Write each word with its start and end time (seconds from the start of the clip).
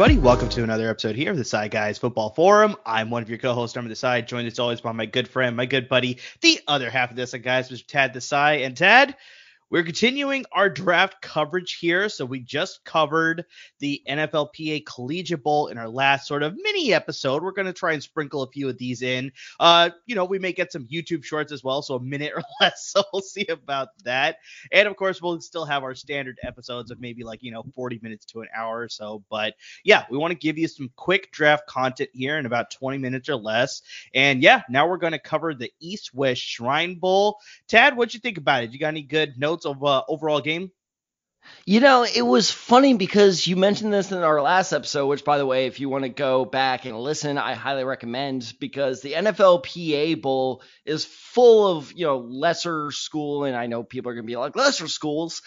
everybody? 0.00 0.18
Welcome 0.18 0.48
to 0.48 0.64
another 0.64 0.88
episode 0.88 1.14
here 1.14 1.30
of 1.30 1.36
the 1.36 1.42
Desai 1.42 1.70
Guys 1.70 1.98
Football 1.98 2.30
Forum. 2.30 2.74
I'm 2.86 3.10
one 3.10 3.22
of 3.22 3.28
your 3.28 3.36
co-hosts, 3.36 3.76
Amar 3.76 3.90
Desai, 3.90 4.26
joined 4.26 4.46
as 4.46 4.58
always 4.58 4.80
by 4.80 4.92
my 4.92 5.04
good 5.04 5.28
friend, 5.28 5.54
my 5.54 5.66
good 5.66 5.90
buddy, 5.90 6.16
the 6.40 6.58
other 6.66 6.88
half 6.88 7.10
of 7.10 7.16
this, 7.16 7.34
guys, 7.34 7.68
Mr. 7.68 7.86
Tad 7.86 8.14
Desai. 8.14 8.64
And 8.64 8.74
Tad, 8.74 9.14
we're 9.70 9.84
continuing 9.84 10.44
our 10.50 10.68
draft 10.68 11.22
coverage 11.22 11.78
here. 11.78 12.08
So 12.08 12.24
we 12.24 12.40
just 12.40 12.84
covered 12.84 13.44
the 13.78 14.02
NFLPA 14.08 14.84
Collegiate 14.84 15.44
Bowl 15.44 15.68
in 15.68 15.78
our 15.78 15.88
last 15.88 16.26
sort 16.26 16.42
of 16.42 16.56
mini 16.60 16.92
episode. 16.92 17.44
We're 17.44 17.52
going 17.52 17.66
to 17.66 17.72
try 17.72 17.92
and 17.92 18.02
sprinkle 18.02 18.42
a 18.42 18.50
few 18.50 18.68
of 18.68 18.78
these 18.78 19.02
in. 19.02 19.30
Uh, 19.60 19.90
you 20.06 20.16
know, 20.16 20.24
we 20.24 20.40
may 20.40 20.52
get 20.52 20.72
some 20.72 20.88
YouTube 20.88 21.22
shorts 21.22 21.52
as 21.52 21.62
well, 21.62 21.82
so 21.82 21.94
a 21.94 22.00
minute 22.00 22.32
or 22.36 22.42
less. 22.60 22.90
So 22.90 23.04
we'll 23.12 23.22
see 23.22 23.46
about 23.48 23.90
that. 24.04 24.38
And 24.72 24.88
of 24.88 24.96
course, 24.96 25.22
we'll 25.22 25.40
still 25.40 25.64
have 25.64 25.84
our 25.84 25.94
standard 25.94 26.40
episodes 26.42 26.90
of 26.90 27.00
maybe 27.00 27.22
like, 27.22 27.42
you 27.44 27.52
know, 27.52 27.64
40 27.74 28.00
minutes 28.02 28.24
to 28.26 28.40
an 28.40 28.48
hour 28.52 28.80
or 28.80 28.88
so. 28.88 29.22
But 29.30 29.54
yeah, 29.84 30.04
we 30.10 30.18
want 30.18 30.32
to 30.32 30.38
give 30.38 30.58
you 30.58 30.66
some 30.66 30.90
quick 30.96 31.30
draft 31.30 31.68
content 31.68 32.10
here 32.12 32.38
in 32.38 32.46
about 32.46 32.72
20 32.72 32.98
minutes 32.98 33.28
or 33.28 33.36
less. 33.36 33.82
And 34.14 34.42
yeah, 34.42 34.62
now 34.68 34.88
we're 34.88 34.96
going 34.96 35.12
to 35.12 35.20
cover 35.20 35.54
the 35.54 35.72
East 35.78 36.12
West 36.12 36.42
Shrine 36.42 36.96
Bowl. 36.96 37.38
Tad, 37.68 37.96
what'd 37.96 38.14
you 38.14 38.20
think 38.20 38.36
about 38.36 38.64
it? 38.64 38.72
You 38.72 38.80
got 38.80 38.88
any 38.88 39.02
good 39.02 39.38
notes? 39.38 39.59
Of 39.66 39.82
uh, 39.84 40.02
overall 40.08 40.40
game? 40.40 40.70
You 41.64 41.80
know, 41.80 42.04
it 42.04 42.22
was 42.22 42.50
funny 42.50 42.94
because 42.94 43.46
you 43.46 43.56
mentioned 43.56 43.92
this 43.92 44.12
in 44.12 44.18
our 44.18 44.42
last 44.42 44.72
episode, 44.72 45.06
which, 45.06 45.24
by 45.24 45.38
the 45.38 45.46
way, 45.46 45.66
if 45.66 45.80
you 45.80 45.88
want 45.88 46.04
to 46.04 46.08
go 46.08 46.44
back 46.44 46.84
and 46.84 46.98
listen, 46.98 47.38
I 47.38 47.54
highly 47.54 47.84
recommend 47.84 48.52
because 48.60 49.00
the 49.00 49.12
NFLPA 49.12 50.20
Bowl 50.20 50.62
is 50.84 51.04
full 51.04 51.76
of, 51.76 51.92
you 51.92 52.06
know, 52.06 52.18
lesser 52.18 52.90
school. 52.90 53.44
And 53.44 53.56
I 53.56 53.66
know 53.66 53.82
people 53.82 54.10
are 54.10 54.14
going 54.14 54.24
to 54.24 54.30
be 54.30 54.36
like, 54.36 54.56
lesser 54.56 54.88
schools, 54.88 55.42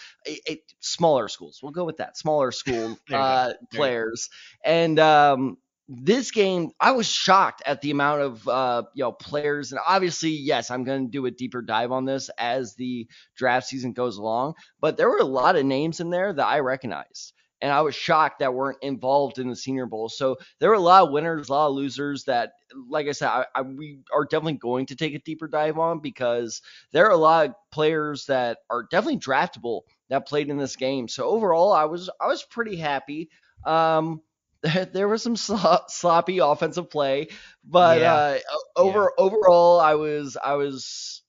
smaller 0.80 1.28
schools. 1.28 1.60
We'll 1.62 1.72
go 1.72 1.84
with 1.84 1.98
that. 1.98 2.16
Smaller 2.16 2.52
school 2.52 2.98
uh, 3.12 3.52
players. 3.72 4.30
And, 4.64 4.98
um, 4.98 5.58
this 5.88 6.30
game, 6.30 6.70
I 6.80 6.92
was 6.92 7.06
shocked 7.06 7.62
at 7.66 7.82
the 7.82 7.90
amount 7.90 8.22
of 8.22 8.48
uh, 8.48 8.84
you 8.94 9.04
know 9.04 9.12
players, 9.12 9.72
and 9.72 9.80
obviously, 9.86 10.30
yes, 10.30 10.70
I'm 10.70 10.84
going 10.84 11.06
to 11.06 11.10
do 11.10 11.26
a 11.26 11.30
deeper 11.30 11.62
dive 11.62 11.92
on 11.92 12.04
this 12.04 12.30
as 12.38 12.74
the 12.74 13.06
draft 13.36 13.66
season 13.66 13.92
goes 13.92 14.16
along. 14.16 14.54
But 14.80 14.96
there 14.96 15.10
were 15.10 15.18
a 15.18 15.24
lot 15.24 15.56
of 15.56 15.66
names 15.66 16.00
in 16.00 16.10
there 16.10 16.32
that 16.32 16.46
I 16.46 16.60
recognized, 16.60 17.34
and 17.60 17.70
I 17.70 17.82
was 17.82 17.94
shocked 17.94 18.38
that 18.38 18.54
weren't 18.54 18.78
involved 18.82 19.38
in 19.38 19.48
the 19.48 19.56
Senior 19.56 19.84
Bowl. 19.84 20.08
So 20.08 20.36
there 20.58 20.70
were 20.70 20.76
a 20.76 20.80
lot 20.80 21.04
of 21.04 21.12
winners, 21.12 21.48
a 21.48 21.52
lot 21.52 21.68
of 21.68 21.74
losers 21.74 22.24
that, 22.24 22.52
like 22.88 23.06
I 23.06 23.12
said, 23.12 23.28
I, 23.28 23.46
I, 23.54 23.62
we 23.62 23.98
are 24.12 24.24
definitely 24.24 24.54
going 24.54 24.86
to 24.86 24.96
take 24.96 25.14
a 25.14 25.18
deeper 25.18 25.48
dive 25.48 25.78
on 25.78 26.00
because 26.00 26.62
there 26.92 27.06
are 27.06 27.12
a 27.12 27.16
lot 27.16 27.46
of 27.46 27.54
players 27.70 28.24
that 28.26 28.58
are 28.70 28.86
definitely 28.90 29.20
draftable 29.20 29.82
that 30.08 30.26
played 30.26 30.48
in 30.48 30.56
this 30.56 30.76
game. 30.76 31.08
So 31.08 31.24
overall, 31.24 31.74
I 31.74 31.84
was 31.84 32.08
I 32.20 32.26
was 32.26 32.42
pretty 32.42 32.76
happy. 32.76 33.28
Um, 33.66 34.22
there 34.92 35.08
was 35.08 35.22
some 35.22 35.36
sloppy 35.36 36.38
offensive 36.38 36.90
play, 36.90 37.28
but 37.64 38.00
yeah. 38.00 38.14
uh, 38.14 38.38
over 38.76 39.12
yeah. 39.16 39.24
overall, 39.24 39.80
I 39.80 39.94
was 39.94 40.36
I 40.42 40.54
was 40.54 41.22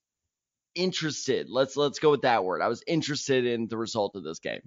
interested. 0.74 1.50
Let's 1.50 1.76
let's 1.76 2.00
go 2.00 2.12
with 2.12 2.22
that 2.22 2.44
word. 2.44 2.62
I 2.62 2.68
was 2.68 2.84
interested 2.88 3.46
in 3.46 3.68
the 3.68 3.78
result 3.78 4.16
of 4.16 4.24
this 4.24 4.40
game. 4.40 4.62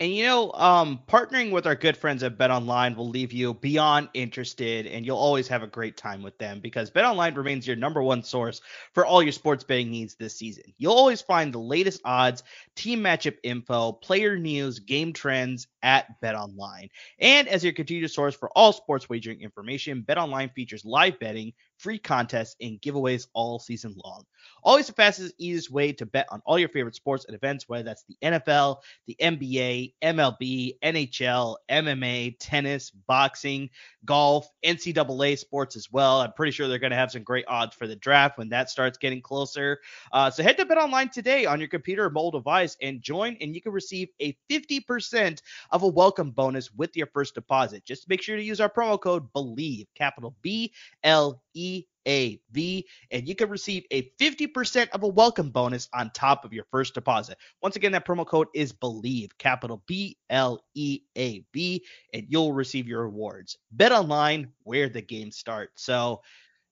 And 0.00 0.12
you 0.12 0.24
know, 0.24 0.52
um, 0.52 1.00
partnering 1.08 1.50
with 1.50 1.66
our 1.66 1.74
good 1.74 1.96
friends 1.96 2.22
at 2.22 2.36
Bet 2.36 2.50
Online 2.50 2.96
will 2.96 3.08
leave 3.08 3.32
you 3.32 3.54
beyond 3.54 4.08
interested, 4.14 4.86
and 4.86 5.06
you'll 5.06 5.16
always 5.16 5.48
have 5.48 5.62
a 5.62 5.66
great 5.66 5.96
time 5.96 6.22
with 6.22 6.36
them 6.38 6.60
because 6.60 6.90
Bet 6.90 7.04
Online 7.04 7.34
remains 7.34 7.66
your 7.66 7.76
number 7.76 8.02
one 8.02 8.22
source 8.22 8.60
for 8.92 9.06
all 9.06 9.22
your 9.22 9.32
sports 9.32 9.64
betting 9.64 9.90
needs 9.90 10.14
this 10.16 10.36
season. 10.36 10.64
You'll 10.78 10.92
always 10.94 11.20
find 11.20 11.52
the 11.52 11.58
latest 11.58 12.00
odds, 12.04 12.42
team 12.74 13.00
matchup 13.00 13.36
info, 13.42 13.92
player 13.92 14.36
news, 14.36 14.80
game 14.80 15.12
trends 15.12 15.68
at 15.82 16.20
Bet 16.20 16.34
Online. 16.34 16.88
And 17.18 17.48
as 17.48 17.64
your 17.64 17.72
continued 17.72 18.10
source 18.10 18.34
for 18.34 18.50
all 18.56 18.72
sports 18.72 19.08
wagering 19.08 19.40
information, 19.40 20.02
Bet 20.02 20.18
Online 20.18 20.50
features 20.50 20.84
live 20.84 21.18
betting 21.18 21.52
free 21.82 21.98
contests, 21.98 22.54
and 22.60 22.80
giveaways 22.80 23.26
all 23.34 23.58
season 23.58 23.94
long. 24.04 24.24
Always 24.62 24.86
the 24.86 24.92
fastest, 24.92 25.34
easiest 25.38 25.70
way 25.70 25.92
to 25.92 26.06
bet 26.06 26.26
on 26.30 26.40
all 26.46 26.58
your 26.58 26.68
favorite 26.68 26.94
sports 26.94 27.24
and 27.26 27.34
events, 27.34 27.68
whether 27.68 27.82
that's 27.82 28.04
the 28.04 28.16
NFL, 28.22 28.78
the 29.06 29.16
NBA, 29.20 29.94
MLB, 30.02 30.76
NHL, 30.82 31.56
MMA, 31.68 32.36
tennis, 32.38 32.90
boxing, 32.90 33.68
golf, 34.04 34.48
NCAA 34.64 35.38
sports 35.38 35.76
as 35.76 35.90
well. 35.90 36.20
I'm 36.20 36.32
pretty 36.32 36.52
sure 36.52 36.68
they're 36.68 36.78
going 36.78 36.92
to 36.92 36.96
have 36.96 37.10
some 37.10 37.24
great 37.24 37.44
odds 37.48 37.74
for 37.74 37.86
the 37.86 37.96
draft 37.96 38.38
when 38.38 38.48
that 38.50 38.70
starts 38.70 38.98
getting 38.98 39.20
closer. 39.20 39.80
Uh, 40.12 40.30
so 40.30 40.42
head 40.42 40.56
to 40.58 40.64
Bet 40.64 40.78
Online 40.78 41.08
today 41.08 41.44
on 41.46 41.58
your 41.58 41.68
computer 41.68 42.04
or 42.04 42.10
mobile 42.10 42.30
device 42.30 42.76
and 42.80 43.02
join, 43.02 43.36
and 43.40 43.54
you 43.54 43.60
can 43.60 43.72
receive 43.72 44.08
a 44.20 44.36
50% 44.48 45.40
of 45.70 45.82
a 45.82 45.88
welcome 45.88 46.30
bonus 46.30 46.72
with 46.72 46.96
your 46.96 47.08
first 47.08 47.34
deposit. 47.34 47.84
Just 47.84 48.08
make 48.08 48.22
sure 48.22 48.36
to 48.36 48.42
use 48.42 48.60
our 48.60 48.70
promo 48.70 49.00
code 49.00 49.32
BELIEVE, 49.32 49.88
capital 49.94 50.36
B 50.42 50.72
L 51.02 51.42
EAV, 51.56 52.84
and 53.10 53.28
you 53.28 53.34
can 53.34 53.48
receive 53.48 53.84
a 53.90 54.10
50% 54.20 54.90
of 54.90 55.02
a 55.02 55.08
welcome 55.08 55.50
bonus 55.50 55.88
on 55.92 56.10
top 56.10 56.44
of 56.44 56.52
your 56.52 56.64
first 56.70 56.94
deposit. 56.94 57.38
Once 57.62 57.76
again, 57.76 57.92
that 57.92 58.06
promo 58.06 58.26
code 58.26 58.48
is 58.54 58.72
BELIEVE, 58.72 59.36
capital 59.38 59.82
B 59.86 60.16
L 60.30 60.62
E 60.74 61.00
A 61.16 61.44
V, 61.52 61.84
and 62.12 62.26
you'll 62.28 62.52
receive 62.52 62.88
your 62.88 63.02
rewards. 63.02 63.58
Bet 63.70 63.92
online 63.92 64.52
where 64.64 64.88
the 64.88 65.02
game 65.02 65.30
starts. 65.30 65.84
So, 65.84 66.22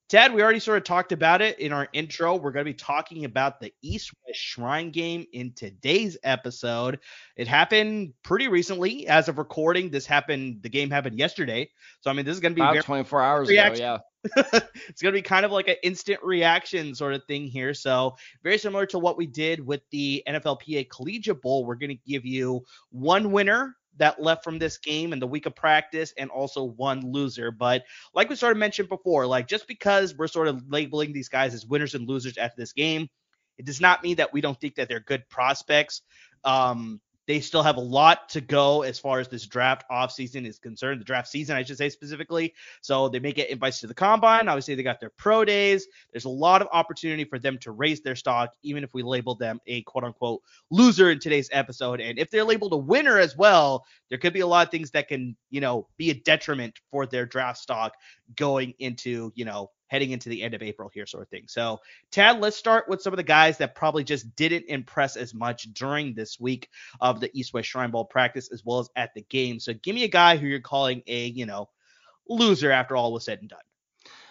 Ted, 0.09 0.35
we 0.35 0.43
already 0.43 0.59
sort 0.59 0.77
of 0.77 0.83
talked 0.83 1.13
about 1.13 1.41
it 1.41 1.61
in 1.61 1.73
our 1.73 1.87
intro. 1.93 2.35
We're 2.35 2.51
going 2.51 2.65
to 2.65 2.71
be 2.73 2.75
talking 2.75 3.25
about 3.25 3.61
the 3.61 3.73
East 3.81 4.11
West 4.27 4.41
Shrine 4.41 4.91
game 4.91 5.25
in 5.33 5.53
today's 5.53 6.19
episode. 6.25 6.99
It 7.37 7.47
happened 7.47 8.15
pretty 8.25 8.49
recently 8.49 9.07
as 9.07 9.29
of 9.29 9.39
recording. 9.39 9.89
This 9.89 10.07
happened, 10.07 10.65
the 10.65 10.69
game 10.69 10.91
happened 10.91 11.17
yesterday. 11.17 11.71
So, 12.01 12.11
I 12.11 12.15
mean, 12.15 12.25
this 12.25 12.35
is 12.35 12.41
going 12.41 12.57
to 12.57 12.57
be 12.57 12.61
about 12.61 12.83
24 12.83 13.23
hours 13.23 13.49
ago. 13.49 13.73
Yeah. 13.77 13.99
it's 14.37 15.03
going 15.03 15.13
to 15.15 15.19
be 15.19 15.23
kind 15.23 15.47
of 15.47 15.53
like 15.53 15.69
an 15.69 15.77
instant 15.83 16.21
reaction 16.23 16.95
sort 16.95 17.15
of 17.15 17.25
thing 17.25 17.47
here. 17.47 17.73
So, 17.73 18.17
very 18.43 18.59
similar 18.59 18.87
to 18.87 18.99
what 18.99 19.17
we 19.17 19.27
did 19.27 19.65
with 19.65 19.81
the 19.91 20.23
NFLPA 20.29 20.91
Collegiate 20.91 21.41
Bowl. 21.41 21.65
We're 21.65 21.77
going 21.77 21.91
to 21.91 22.11
give 22.11 22.27
you 22.27 22.65
one 22.91 23.33
winner 23.33 23.77
that 23.97 24.23
left 24.23 24.45
from 24.45 24.59
this 24.59 24.79
game 24.79 25.13
and 25.13 25.21
the 25.21 25.27
week 25.27 25.47
of 25.47 25.55
practice 25.55 26.13
and 26.17 26.31
also 26.31 26.65
one 26.65 27.13
loser. 27.13 27.51
But 27.51 27.85
like 28.15 28.29
we 28.29 28.37
sort 28.37 28.53
of 28.53 28.59
mentioned 28.59 28.89
before, 28.89 29.27
like 29.27 29.47
just 29.47 29.67
because 29.67 30.15
we're 30.17 30.29
sort 30.29 30.49
of 30.49 30.63
labeling 30.69 31.13
these 31.13 31.29
guys 31.29 31.55
as 31.55 31.67
winners 31.67 31.95
and 31.95 32.09
losers 32.09 32.39
after 32.39 32.61
this 32.61 32.73
game, 32.73 33.09
it 33.59 33.67
does 33.67 33.81
not 33.81 34.03
mean 34.03 34.17
that 34.17 34.33
we 34.33 34.41
don't 34.41 34.59
think 34.61 34.77
that 34.77 34.89
they're 34.89 35.01
good 35.01 35.29
prospects. 35.29 36.03
Um, 36.45 37.01
they 37.31 37.39
still 37.39 37.63
have 37.63 37.77
a 37.77 37.81
lot 37.81 38.29
to 38.29 38.41
go 38.41 38.83
as 38.83 38.99
far 38.99 39.21
as 39.21 39.29
this 39.29 39.47
draft 39.47 39.85
offseason 39.89 40.45
is 40.45 40.59
concerned, 40.59 41.01
the 41.01 41.05
draft 41.05 41.29
season, 41.29 41.57
I 41.57 41.63
should 41.63 41.79
say 41.79 41.89
specifically. 41.89 42.53
So 42.81 43.09
they 43.09 43.21
may 43.21 43.31
get 43.31 43.51
invites 43.51 43.79
to 43.81 43.87
the 43.87 43.95
combine. 43.95 44.49
Obviously, 44.49 44.75
they 44.75 44.83
got 44.83 44.99
their 44.99 45.13
pro 45.17 45.45
days. 45.45 45.87
There's 46.11 46.25
a 46.25 46.29
lot 46.29 46.61
of 46.61 46.67
opportunity 46.73 47.23
for 47.23 47.39
them 47.39 47.57
to 47.59 47.71
raise 47.71 48.01
their 48.01 48.17
stock, 48.17 48.51
even 48.65 48.83
if 48.83 48.95
we 48.95 49.05
label 49.05 49.37
them 49.37 49.61
a 49.69 49.83
quote 49.83 50.03
unquote 50.03 50.43
loser 50.71 51.13
in 51.13 51.21
today's 51.21 51.49
episode. 51.53 52.01
And 52.01 52.19
if 52.19 52.33
they're 52.33 52.43
labeled 52.43 52.73
a 52.73 52.77
winner 52.77 53.17
as 53.17 53.37
well, 53.37 53.85
there 54.09 54.19
could 54.19 54.33
be 54.33 54.41
a 54.41 54.47
lot 54.49 54.67
of 54.67 54.73
things 54.73 54.91
that 54.91 55.07
can, 55.07 55.37
you 55.51 55.61
know, 55.61 55.87
be 55.99 56.11
a 56.11 56.15
detriment 56.15 56.81
for 56.91 57.07
their 57.07 57.27
draft 57.27 57.59
stock 57.59 57.93
going 58.35 58.75
into, 58.81 59.31
you 59.37 59.45
know, 59.45 59.71
heading 59.91 60.13
into 60.13 60.29
the 60.29 60.43
end 60.43 60.55
of 60.55 60.63
April 60.63 60.89
here, 60.89 61.05
sort 61.05 61.23
of 61.23 61.29
thing. 61.29 61.45
So, 61.49 61.81
Tad, 62.13 62.41
let's 62.41 62.57
start 62.57 62.89
with 62.89 63.03
some 63.03 63.13
of 63.13 63.17
the 63.17 63.25
guys 63.25 63.59
that 63.59 63.75
probably 63.75 64.05
just 64.05 64.37
didn't 64.37 64.67
impress 64.69 65.17
as 65.17 65.35
much 65.35 65.65
during 65.73 66.15
this 66.15 66.39
week 66.39 66.69
of 67.01 67.19
the 67.19 67.31
East 67.35 67.53
West 67.53 67.69
Shrine 67.69 67.91
Bowl 67.91 68.05
practice 68.05 68.51
as 68.53 68.65
well 68.65 68.79
as 68.79 68.89
at 68.95 69.15
the 69.15 69.23
game. 69.23 69.59
So, 69.59 69.73
give 69.75 69.95
me 69.95 70.05
a 70.05 70.09
guy 70.09 70.37
who 70.37 70.47
you're 70.47 70.61
calling 70.61 71.03
a, 71.07 71.27
you 71.27 71.45
know, 71.45 71.69
loser 72.29 72.71
after 72.71 72.97
all 72.97 73.13
was 73.13 73.25
said 73.25 73.41
and 73.41 73.49
done. 73.49 73.59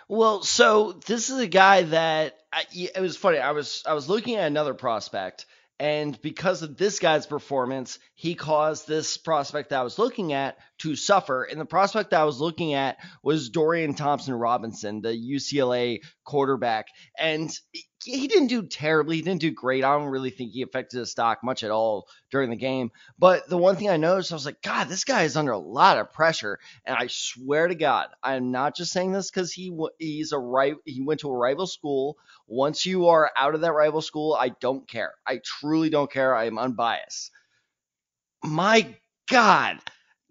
Well, 0.08 0.42
so 0.42 0.94
this 1.06 1.30
is 1.30 1.38
a 1.38 1.48
guy 1.48 1.84
that 1.84 2.36
I, 2.52 2.64
it 2.72 3.00
was 3.00 3.16
funny. 3.16 3.38
I 3.38 3.52
was 3.52 3.84
I 3.86 3.94
was 3.94 4.10
looking 4.10 4.38
at 4.38 4.48
another 4.48 4.74
prospect 4.74 5.46
and 5.80 6.22
because 6.22 6.62
of 6.62 6.76
this 6.78 7.00
guy's 7.00 7.26
performance, 7.26 8.00
he 8.14 8.36
caused 8.36 8.86
this 8.86 9.16
prospect 9.16 9.70
that 9.70 9.80
I 9.80 9.84
was 9.84 9.98
looking 9.98 10.34
at 10.34 10.58
to 10.80 10.96
suffer. 10.98 11.44
And 11.44 11.60
the 11.60 11.66
prospect 11.66 12.10
that 12.10 12.20
I 12.20 12.26
was 12.26 12.42
looking 12.42 12.74
at 12.74 12.98
was 13.24 13.50
Dorian 13.50 13.94
Thompson 13.94 14.34
Robinson, 14.34 15.02
the 15.02 15.14
UCLA 15.14 16.00
quarterback. 16.26 16.88
And 17.18 17.50
he 18.04 18.28
didn't 18.28 18.48
do 18.48 18.64
terribly. 18.64 19.18
He 19.18 19.22
didn't 19.22 19.42
do 19.42 19.52
great. 19.52 19.84
I 19.84 19.98
don't 19.98 20.08
really 20.08 20.30
think 20.30 20.52
he 20.52 20.62
affected 20.62 21.00
his 21.00 21.12
stock 21.12 21.44
much 21.44 21.64
at 21.64 21.72
all 21.72 22.08
during 22.32 22.50
the 22.50 22.56
game. 22.56 22.92
But 23.18 23.50
the 23.50 23.58
one 23.58 23.76
thing 23.76 23.90
I 23.90 23.98
noticed, 23.98 24.32
I 24.32 24.36
was 24.36 24.46
like, 24.46 24.62
God, 24.62 24.86
this 24.88 25.04
guy 25.04 25.24
is 25.24 25.36
under 25.36 25.52
a 25.52 25.60
lot 25.60 25.98
of 25.98 26.14
pressure. 26.14 26.60
And 26.86 26.96
I 26.96 27.08
swear 27.08 27.68
to 27.68 27.76
God, 27.76 28.08
I'm 28.24 28.52
not 28.52 28.76
just 28.76 28.92
saying 28.92 29.12
this 29.12 29.30
because 29.30 29.52
he 29.52 29.78
he's 29.98 30.32
a 30.32 30.40
right. 30.40 30.76
He 30.86 31.02
went 31.02 31.22
to 31.22 31.30
a 31.30 31.38
rival 31.38 31.68
school. 31.68 32.18
Once 32.48 32.86
you 32.86 33.08
are 33.08 33.32
out 33.36 33.56
of 33.56 33.62
that 33.62 33.74
rival 33.74 34.02
school, 34.02 34.34
I 34.40 34.50
don't 34.50 34.88
care. 34.88 35.14
I 35.28 35.42
truly 35.44 35.90
don't 35.90 36.12
care. 36.12 36.34
I 36.34 36.46
am 36.46 36.58
unbiased. 36.58 37.32
My 38.44 38.96
God, 39.30 39.80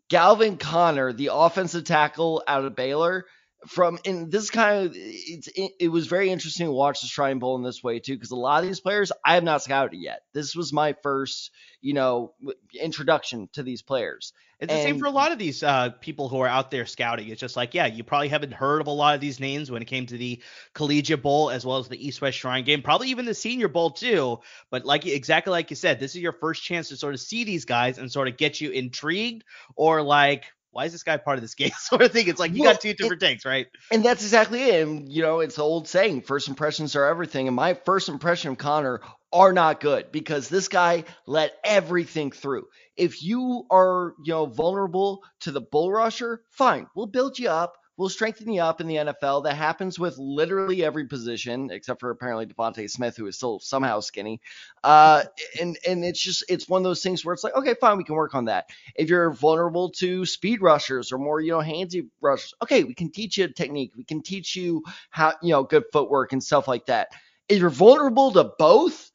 Galvin 0.09 0.57
Connor, 0.57 1.13
the 1.13 1.31
offensive 1.33 1.85
tackle 1.85 2.43
out 2.49 2.65
of 2.65 2.75
Baylor 2.75 3.27
from 3.67 3.99
and 4.05 4.31
this 4.31 4.51
kind 4.51 4.87
of 4.87 4.93
it's 4.95 5.49
it, 5.49 5.73
it, 5.81 5.89
was 5.89 6.07
very 6.07 6.31
interesting 6.31 6.67
to 6.67 6.73
watch 6.73 7.01
the 7.01 7.09
Shrine 7.09 7.41
Bowl 7.41 7.57
in 7.57 7.63
this 7.63 7.83
way 7.83 7.99
too 7.99 8.15
because 8.15 8.31
a 8.31 8.37
lot 8.37 8.63
of 8.63 8.69
these 8.69 8.81
players 8.81 9.11
I 9.25 9.35
have 9.35 9.45
not 9.45 9.63
scouted 9.63 9.99
yet. 10.01 10.23
This 10.33 10.55
was 10.55 10.73
my 10.73 10.95
first 11.03 11.51
you 11.81 11.95
know 11.95 12.35
introduction 12.81 13.49
to 13.55 13.63
these 13.63 13.83
players. 13.83 14.33
It's 14.61 14.73
and, 14.73 14.79
the 14.79 14.83
same 14.83 14.99
for 14.99 15.07
a 15.07 15.11
lot 15.11 15.33
of 15.33 15.39
these 15.39 15.63
uh, 15.63 15.91
people 16.01 16.29
who 16.29 16.41
are 16.41 16.49
out 16.49 16.71
there 16.71 16.87
scouting. 16.87 17.29
It's 17.29 17.41
just 17.41 17.57
like 17.57 17.75
yeah, 17.75 17.87
you 17.87 18.05
probably 18.05 18.29
haven't 18.29 18.53
heard 18.53 18.81
of 18.81 18.87
a 18.87 18.93
lot 18.93 19.17
of 19.17 19.21
these 19.21 19.41
names 19.41 19.71
when 19.71 19.83
it 19.83 19.87
came 19.87 20.07
to 20.07 20.17
the 20.17 20.41
Collegiate 20.73 21.23
Bowl 21.23 21.51
as 21.51 21.67
well 21.67 21.79
as 21.79 21.89
the 21.89 22.07
East 22.07 22.21
West 22.21 22.39
Shrine 22.39 22.65
Game, 22.65 22.83
probably 22.83 23.09
even 23.09 23.25
the 23.25 23.35
Senior 23.35 23.69
Bowl 23.69 23.91
too. 23.91 24.39
But 24.71 24.85
like 24.85 25.05
exactly 25.05 25.51
like 25.51 25.71
you 25.71 25.77
said, 25.77 25.99
this 25.99 26.15
is 26.15 26.23
your 26.23 26.33
first 26.33 26.63
chance 26.63 26.91
to 26.91 26.97
sort 26.97 27.15
of 27.15 27.21
see 27.21 27.43
these 27.43 27.65
guys 27.65 27.99
and 27.99 28.11
sort 28.11 28.29
of 28.29 28.37
get 28.37 28.61
you 28.61 28.71
intrigued 28.71 29.43
or 29.75 30.03
like 30.03 30.45
why 30.71 30.85
is 30.85 30.93
this 30.93 31.03
guy 31.03 31.17
part 31.17 31.39
of 31.39 31.43
this 31.43 31.55
game 31.55 31.71
sort 31.79 32.03
of 32.03 32.13
thing. 32.13 32.29
It's 32.29 32.41
like 32.41 32.55
you 32.55 32.63
well, 32.63 32.73
got 32.73 32.81
two 32.81 32.95
different 32.95 33.21
takes, 33.21 33.45
right? 33.45 33.67
And 33.91 34.05
that's 34.05 34.23
exactly 34.23 34.63
it. 34.63 34.87
And 34.87 35.11
you 35.11 35.23
know, 35.23 35.41
it's 35.41 35.57
the 35.57 35.63
old 35.63 35.89
saying, 35.89 36.23
first 36.23 36.49
impressions 36.49 36.97
are 36.97 37.05
everything. 37.05 37.47
And 37.47 37.57
my 37.57 37.75
first 37.75 38.09
impression 38.09 38.53
of 38.53 38.59
Connor 38.59 39.01
are 39.33 39.53
not 39.53 39.81
good 39.81 40.11
because 40.13 40.49
this 40.49 40.69
guy 40.69 41.05
let 41.27 41.53
everything 41.65 42.31
through. 42.31 42.67
If 42.97 43.23
you 43.23 43.67
are, 43.71 44.15
you 44.25 44.33
know, 44.33 44.47
vulnerable 44.47 45.23
to 45.41 45.51
the 45.51 45.61
bull 45.61 45.93
rusher, 45.93 46.43
fine, 46.51 46.87
we'll 46.95 47.07
build 47.07 47.39
you 47.39 47.49
up 47.49 47.75
will 47.99 48.09
strengthen 48.09 48.51
you 48.51 48.63
up 48.63 48.81
in 48.81 48.87
the 48.87 48.95
NFL. 48.95 49.45
That 49.45 49.57
happens 49.57 49.99
with 49.99 50.17
literally 50.17 50.85
every 50.85 51.07
position, 51.07 51.71
except 51.71 52.01
for 52.01 52.11
apparently 52.11 52.47
DeVonta 52.47 52.89
Smith, 52.89 53.17
who 53.17 53.27
is 53.27 53.37
still 53.37 53.59
somehow 53.59 54.01
skinny. 54.01 54.41
Uh, 54.83 55.25
and 55.61 55.77
and 55.87 56.05
it's 56.05 56.21
just 56.21 56.45
it's 56.49 56.69
one 56.69 56.81
of 56.81 56.85
those 56.85 57.03
things 57.03 57.25
where 57.25 57.35
it's 57.35 57.45
like, 57.45 57.57
okay, 57.57 57.75
fine, 57.79 57.99
we 57.99 58.05
can 58.05 58.15
work 58.15 58.35
on 58.35 58.47
that. 58.47 58.71
If 58.95 59.11
you're 59.11 59.33
vulnerable 59.33 59.91
to 59.99 60.25
speed 60.25 60.63
rushers 60.63 61.13
or 61.13 61.19
more, 61.19 61.41
you 61.41 61.51
know, 61.51 61.59
handsy 61.59 62.09
rushers, 62.23 62.55
okay, 62.63 62.85
we 62.85 62.95
can 62.95 63.11
teach 63.11 63.37
you 63.37 63.45
a 63.45 63.49
technique. 63.49 63.93
We 63.97 64.05
can 64.05 64.23
teach 64.23 64.57
you 64.57 64.85
how, 65.11 65.35
you 65.43 65.51
know, 65.51 65.65
good 65.65 65.85
footwork 65.93 66.33
and 66.33 66.43
stuff 66.43 66.69
like 66.69 66.87
that. 66.87 67.09
If 67.49 67.59
you're 67.59 67.71
vulnerable 67.71 68.33
to 68.33 68.53
both, 68.59 69.08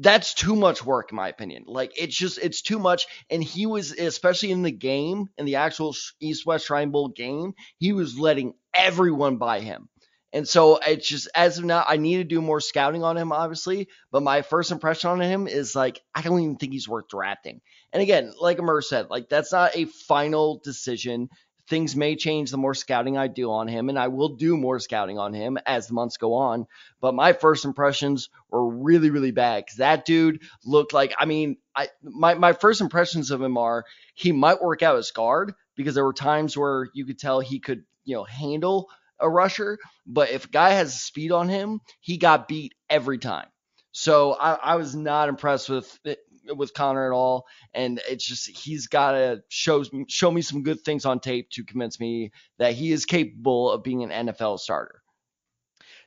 that's 0.00 0.32
too 0.32 0.56
much 0.56 0.84
work 0.84 1.12
in 1.12 1.16
my 1.16 1.28
opinion. 1.28 1.64
Like 1.66 1.92
it's 1.96 2.16
just 2.16 2.38
it's 2.38 2.62
too 2.62 2.78
much. 2.78 3.06
And 3.28 3.44
he 3.44 3.66
was 3.66 3.92
especially 3.92 4.50
in 4.50 4.62
the 4.62 4.70
game 4.70 5.28
in 5.36 5.44
the 5.44 5.56
actual 5.56 5.94
east 6.20 6.46
west 6.46 6.66
shrine 6.66 6.90
bowl 6.90 7.08
game 7.08 7.54
he 7.78 7.92
was 7.92 8.18
letting 8.18 8.54
everyone 8.74 9.36
by 9.36 9.60
him. 9.60 9.88
And 10.32 10.46
so 10.46 10.78
it's 10.78 11.08
just 11.08 11.28
as 11.34 11.58
of 11.58 11.64
now 11.64 11.84
i 11.86 11.96
need 11.96 12.18
to 12.18 12.24
do 12.24 12.40
more 12.40 12.60
scouting 12.60 13.04
on 13.04 13.16
him 13.18 13.30
obviously. 13.30 13.88
But 14.10 14.22
my 14.22 14.42
first 14.42 14.70
impression 14.70 15.10
on 15.10 15.20
him 15.20 15.46
is 15.46 15.76
like 15.76 16.00
i 16.14 16.22
don't 16.22 16.40
even 16.40 16.56
think 16.56 16.72
he's 16.72 16.88
worth 16.88 17.08
drafting. 17.08 17.60
And 17.92 18.02
again 18.02 18.32
like 18.40 18.58
Amir 18.58 18.80
said 18.80 19.10
like 19.10 19.28
that's 19.28 19.52
not 19.52 19.76
a 19.76 19.84
final 19.84 20.60
decision 20.64 21.28
things 21.70 21.94
may 21.94 22.16
change 22.16 22.50
the 22.50 22.58
more 22.58 22.74
scouting 22.74 23.16
I 23.16 23.28
do 23.28 23.50
on 23.52 23.68
him, 23.68 23.88
and 23.88 23.98
I 23.98 24.08
will 24.08 24.30
do 24.30 24.56
more 24.56 24.80
scouting 24.80 25.18
on 25.18 25.32
him 25.32 25.56
as 25.64 25.86
the 25.86 25.94
months 25.94 26.16
go 26.18 26.34
on. 26.34 26.66
But 27.00 27.14
my 27.14 27.32
first 27.32 27.64
impressions 27.64 28.28
were 28.50 28.68
really, 28.68 29.10
really 29.10 29.30
bad 29.30 29.64
because 29.64 29.78
that 29.78 30.04
dude 30.04 30.42
looked 30.64 30.92
like 30.92 31.14
I 31.18 31.24
mean, 31.24 31.56
I 31.74 31.88
my 32.02 32.34
my 32.34 32.52
first 32.52 32.80
impressions 32.80 33.30
of 33.30 33.40
him 33.40 33.56
are 33.56 33.84
he 34.14 34.32
might 34.32 34.60
work 34.60 34.82
out 34.82 34.96
as 34.96 35.12
guard 35.12 35.54
because 35.76 35.94
there 35.94 36.04
were 36.04 36.12
times 36.12 36.56
where 36.56 36.88
you 36.92 37.06
could 37.06 37.18
tell 37.18 37.40
he 37.40 37.60
could 37.60 37.84
you 38.04 38.16
know 38.16 38.24
handle 38.24 38.90
a 39.20 39.30
rusher, 39.30 39.78
but 40.06 40.30
if 40.30 40.46
a 40.46 40.48
guy 40.48 40.70
has 40.70 41.00
speed 41.00 41.30
on 41.30 41.48
him, 41.48 41.80
he 42.00 42.18
got 42.18 42.48
beat 42.48 42.74
every 42.88 43.18
time. 43.18 43.46
So 43.92 44.34
I, 44.34 44.54
I 44.54 44.76
was 44.76 44.94
not 44.94 45.28
impressed 45.28 45.68
with 45.68 45.98
with 46.44 46.74
Connor 46.74 47.06
at 47.06 47.14
all, 47.14 47.46
and 47.74 48.00
it's 48.08 48.24
just 48.24 48.48
he's 48.48 48.86
got 48.86 49.12
to 49.12 49.42
show 49.48 49.84
show 50.08 50.30
me 50.30 50.42
some 50.42 50.62
good 50.62 50.80
things 50.82 51.04
on 51.04 51.20
tape 51.20 51.50
to 51.50 51.64
convince 51.64 52.00
me 52.00 52.32
that 52.58 52.74
he 52.74 52.92
is 52.92 53.06
capable 53.06 53.70
of 53.70 53.82
being 53.82 54.02
an 54.02 54.26
NFL 54.26 54.58
starter. 54.58 55.02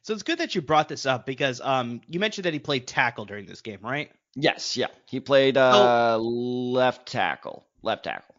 So 0.03 0.13
it's 0.13 0.23
good 0.23 0.39
that 0.39 0.53
you 0.53 0.61
brought 0.61 0.89
this 0.89 1.05
up 1.05 1.25
because 1.25 1.61
um 1.61 2.01
you 2.07 2.19
mentioned 2.19 2.45
that 2.45 2.53
he 2.53 2.59
played 2.59 2.87
tackle 2.87 3.25
during 3.25 3.45
this 3.45 3.61
game, 3.61 3.79
right? 3.81 4.11
Yes, 4.35 4.75
yeah, 4.75 4.87
he 5.07 5.19
played 5.19 5.57
uh, 5.57 6.17
oh. 6.17 6.21
left 6.21 7.07
tackle, 7.07 7.65
left 7.81 8.05
tackle. 8.05 8.35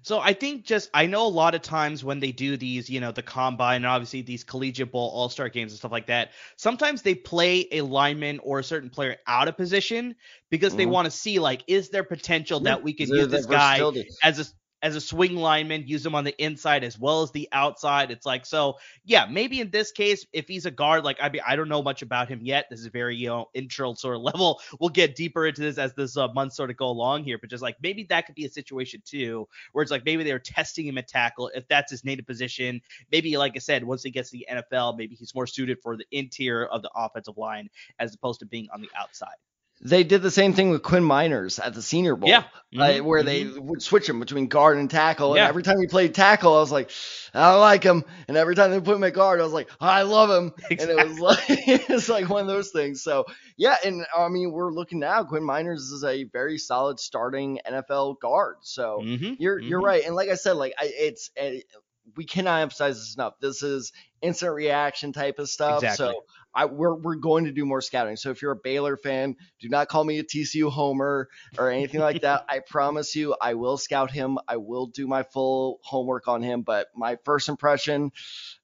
So 0.00 0.18
I 0.18 0.32
think 0.32 0.64
just 0.64 0.88
I 0.94 1.06
know 1.06 1.26
a 1.26 1.28
lot 1.28 1.54
of 1.54 1.62
times 1.62 2.02
when 2.02 2.20
they 2.20 2.32
do 2.32 2.56
these, 2.56 2.88
you 2.88 3.00
know, 3.00 3.12
the 3.12 3.22
combine 3.22 3.76
and 3.76 3.86
obviously 3.86 4.22
these 4.22 4.42
collegiate 4.42 4.90
bowl 4.90 5.10
all 5.10 5.28
star 5.28 5.48
games 5.48 5.72
and 5.72 5.78
stuff 5.78 5.92
like 5.92 6.06
that, 6.06 6.30
sometimes 6.56 7.02
they 7.02 7.14
play 7.14 7.68
a 7.70 7.82
lineman 7.82 8.38
or 8.40 8.58
a 8.58 8.64
certain 8.64 8.88
player 8.88 9.16
out 9.26 9.48
of 9.48 9.56
position 9.56 10.14
because 10.50 10.70
mm-hmm. 10.70 10.78
they 10.78 10.86
want 10.86 11.04
to 11.04 11.10
see 11.10 11.38
like, 11.38 11.62
is 11.66 11.90
there 11.90 12.04
potential 12.04 12.60
yeah. 12.60 12.70
that 12.70 12.82
we 12.82 12.94
can 12.94 13.08
use 13.08 13.28
this 13.28 13.46
guy 13.46 13.80
as 14.22 14.38
a 14.38 14.44
as 14.82 14.96
a 14.96 15.00
swing 15.00 15.36
lineman, 15.36 15.86
use 15.86 16.04
him 16.04 16.14
on 16.14 16.24
the 16.24 16.34
inside 16.42 16.82
as 16.82 16.98
well 16.98 17.22
as 17.22 17.30
the 17.30 17.48
outside. 17.52 18.10
It's 18.10 18.26
like 18.26 18.44
so, 18.44 18.78
yeah, 19.04 19.26
maybe 19.30 19.60
in 19.60 19.70
this 19.70 19.92
case, 19.92 20.26
if 20.32 20.48
he's 20.48 20.66
a 20.66 20.70
guard, 20.70 21.04
like 21.04 21.18
I 21.20 21.30
I 21.46 21.56
don't 21.56 21.68
know 21.68 21.82
much 21.82 22.02
about 22.02 22.28
him 22.28 22.40
yet. 22.42 22.66
This 22.68 22.80
is 22.80 22.86
very 22.86 23.16
you 23.16 23.28
know 23.28 23.48
intro 23.54 23.94
sort 23.94 24.16
of 24.16 24.22
level. 24.34 24.60
We'll 24.80 24.90
get 24.90 25.14
deeper 25.14 25.46
into 25.46 25.62
this 25.62 25.78
as 25.78 25.94
this 25.94 26.16
uh, 26.16 26.28
months 26.28 26.56
sort 26.56 26.70
of 26.70 26.76
go 26.76 26.88
along 26.88 27.24
here, 27.24 27.38
but 27.38 27.48
just 27.48 27.62
like 27.62 27.76
maybe 27.80 28.04
that 28.04 28.26
could 28.26 28.34
be 28.34 28.44
a 28.44 28.50
situation 28.50 29.02
too, 29.04 29.48
where 29.72 29.82
it's 29.82 29.92
like 29.92 30.04
maybe 30.04 30.24
they're 30.24 30.38
testing 30.38 30.86
him 30.86 30.98
at 30.98 31.08
tackle 31.08 31.50
if 31.54 31.66
that's 31.68 31.90
his 31.90 32.04
native 32.04 32.26
position. 32.26 32.80
Maybe 33.10 33.36
like 33.36 33.52
I 33.54 33.60
said, 33.60 33.84
once 33.84 34.02
he 34.02 34.10
gets 34.10 34.30
to 34.30 34.38
the 34.38 34.46
NFL, 34.50 34.98
maybe 34.98 35.14
he's 35.14 35.34
more 35.34 35.46
suited 35.46 35.78
for 35.80 35.96
the 35.96 36.06
interior 36.10 36.66
of 36.66 36.82
the 36.82 36.90
offensive 36.94 37.38
line 37.38 37.68
as 37.98 38.14
opposed 38.14 38.40
to 38.40 38.46
being 38.46 38.68
on 38.74 38.80
the 38.80 38.90
outside. 38.98 39.36
They 39.82 40.04
did 40.04 40.22
the 40.22 40.30
same 40.30 40.54
thing 40.54 40.70
with 40.70 40.82
Quinn 40.82 41.02
Meinerz 41.02 41.58
at 41.64 41.74
the 41.74 41.82
Senior 41.82 42.16
Bowl. 42.16 42.28
Yeah. 42.28 42.44
Mm-hmm. 42.74 43.04
where 43.04 43.22
they 43.22 43.44
mm-hmm. 43.44 43.66
would 43.66 43.82
switch 43.82 44.08
him 44.08 44.18
between 44.18 44.46
guard 44.46 44.78
and 44.78 44.88
tackle. 44.88 45.36
Yeah. 45.36 45.42
And 45.42 45.48
every 45.50 45.62
time 45.62 45.78
he 45.78 45.86
played 45.86 46.14
tackle, 46.14 46.56
I 46.56 46.60
was 46.60 46.72
like, 46.72 46.90
I 47.34 47.52
don't 47.52 47.60
like 47.60 47.82
him. 47.82 48.02
And 48.28 48.36
every 48.38 48.54
time 48.54 48.70
they 48.70 48.80
put 48.80 48.96
him 48.96 49.04
at 49.04 49.12
guard, 49.12 49.40
I 49.40 49.42
was 49.42 49.52
like, 49.52 49.68
I 49.78 50.02
love 50.02 50.30
him. 50.30 50.54
Exactly. 50.70 50.96
And 50.96 51.00
it 51.00 51.08
was 51.08 51.20
like 51.20 51.44
it's 51.48 52.08
like 52.08 52.30
one 52.30 52.40
of 52.40 52.46
those 52.46 52.70
things. 52.70 53.02
So 53.02 53.26
yeah, 53.58 53.76
and 53.84 54.06
I 54.16 54.28
mean 54.30 54.52
we're 54.52 54.72
looking 54.72 55.00
now. 55.00 55.22
Quinn 55.24 55.42
Meinerz 55.42 55.92
is 55.92 56.02
a 56.02 56.24
very 56.24 56.56
solid 56.56 56.98
starting 56.98 57.58
NFL 57.68 58.20
guard. 58.20 58.56
So 58.62 59.00
mm-hmm. 59.02 59.34
you're 59.38 59.58
you're 59.58 59.80
mm-hmm. 59.80 59.86
right. 59.86 60.04
And 60.06 60.14
like 60.14 60.30
I 60.30 60.36
said, 60.36 60.52
like 60.52 60.72
I, 60.78 60.90
it's 60.94 61.30
it, 61.36 61.66
we 62.16 62.24
cannot 62.24 62.62
emphasize 62.62 62.98
this 62.98 63.14
enough. 63.14 63.34
This 63.40 63.62
is 63.62 63.92
instant 64.20 64.54
reaction 64.54 65.12
type 65.12 65.38
of 65.38 65.48
stuff. 65.48 65.82
Exactly. 65.82 66.06
So 66.06 66.24
I, 66.54 66.66
we're 66.66 66.94
we're 66.94 67.16
going 67.16 67.44
to 67.44 67.52
do 67.52 67.64
more 67.64 67.80
scouting. 67.80 68.16
So 68.16 68.30
if 68.30 68.42
you're 68.42 68.52
a 68.52 68.56
Baylor 68.56 68.96
fan, 68.96 69.36
do 69.60 69.68
not 69.68 69.88
call 69.88 70.04
me 70.04 70.18
a 70.18 70.24
TCU 70.24 70.70
homer 70.70 71.28
or 71.58 71.70
anything 71.70 72.00
like 72.00 72.22
that. 72.22 72.44
I 72.48 72.60
promise 72.60 73.14
you, 73.16 73.34
I 73.40 73.54
will 73.54 73.78
scout 73.78 74.10
him. 74.10 74.38
I 74.46 74.58
will 74.58 74.86
do 74.86 75.06
my 75.06 75.22
full 75.22 75.80
homework 75.82 76.28
on 76.28 76.42
him. 76.42 76.62
But 76.62 76.88
my 76.94 77.16
first 77.24 77.48
impression, 77.48 78.12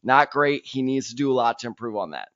not 0.03 0.31
great. 0.31 0.67
He 0.67 0.83
needs 0.83 1.11
to 1.11 1.15
do 1.15 1.33
a 1.33 1.35
lot 1.35 1.61
to 1.61 1.67
improve 1.67 1.97
on 1.97 2.11
that. 2.11 2.29